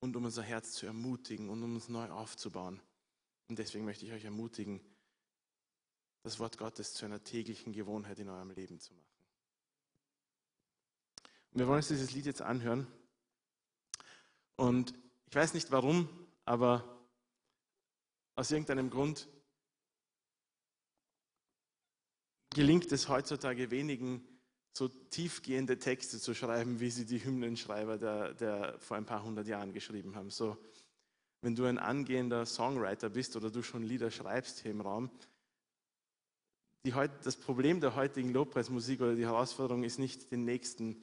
[0.00, 2.80] und um unser Herz zu ermutigen und um uns neu aufzubauen.
[3.48, 4.80] Und deswegen möchte ich euch ermutigen,
[6.24, 9.04] das Wort Gottes zu einer täglichen Gewohnheit in eurem Leben zu machen.
[11.52, 12.86] Und wir wollen uns dieses Lied jetzt anhören.
[14.56, 14.94] Und
[15.26, 16.08] ich weiß nicht warum,
[16.46, 16.82] aber
[18.36, 19.28] aus irgendeinem Grund
[22.54, 24.26] gelingt es heutzutage wenigen,
[24.72, 29.46] so tiefgehende Texte zu schreiben, wie sie die Hymnenschreiber der, der vor ein paar hundert
[29.46, 30.30] Jahren geschrieben haben.
[30.30, 30.56] So,
[31.42, 35.10] wenn du ein angehender Songwriter bist oder du schon Lieder schreibst hier im Raum,
[36.84, 41.02] die, das Problem der heutigen Lobpreismusik oder die Herausforderung ist nicht, den nächsten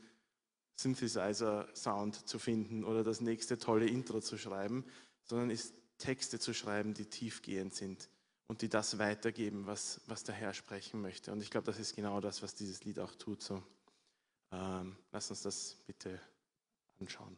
[0.75, 4.85] Synthesizer-Sound zu finden oder das nächste tolle Intro zu schreiben,
[5.23, 8.09] sondern ist Texte zu schreiben, die tiefgehend sind
[8.47, 11.31] und die das weitergeben, was, was der Herr sprechen möchte.
[11.31, 13.41] Und ich glaube, das ist genau das, was dieses Lied auch tut.
[13.41, 13.63] So,
[14.51, 16.19] ähm, lass uns das bitte
[16.99, 17.37] anschauen.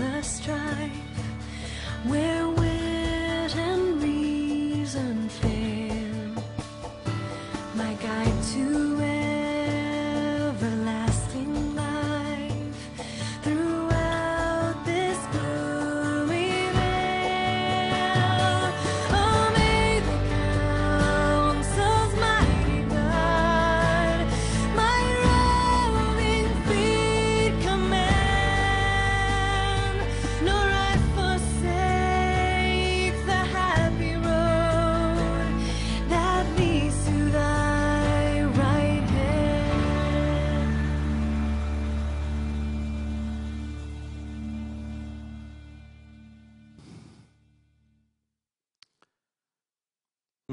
[0.00, 0.90] the strife.
[2.06, 2.49] Where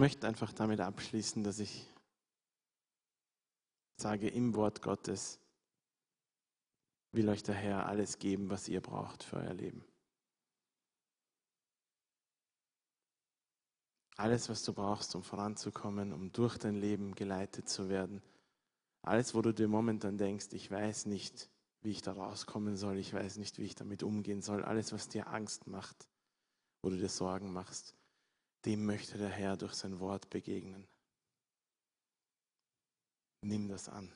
[0.07, 1.85] möchte einfach damit abschließen, dass ich
[3.97, 5.37] sage, im Wort Gottes
[7.11, 9.83] will euch der Herr alles geben, was ihr braucht für euer Leben.
[14.15, 18.21] Alles, was du brauchst, um voranzukommen, um durch dein Leben geleitet zu werden.
[19.01, 21.49] Alles, wo du dir momentan denkst, ich weiß nicht,
[21.81, 24.63] wie ich da rauskommen soll, ich weiß nicht, wie ich damit umgehen soll.
[24.63, 26.07] Alles, was dir Angst macht,
[26.81, 27.96] wo du dir Sorgen machst,
[28.65, 30.87] dem möchte der Herr durch sein Wort begegnen.
[33.41, 34.11] Nimm das an.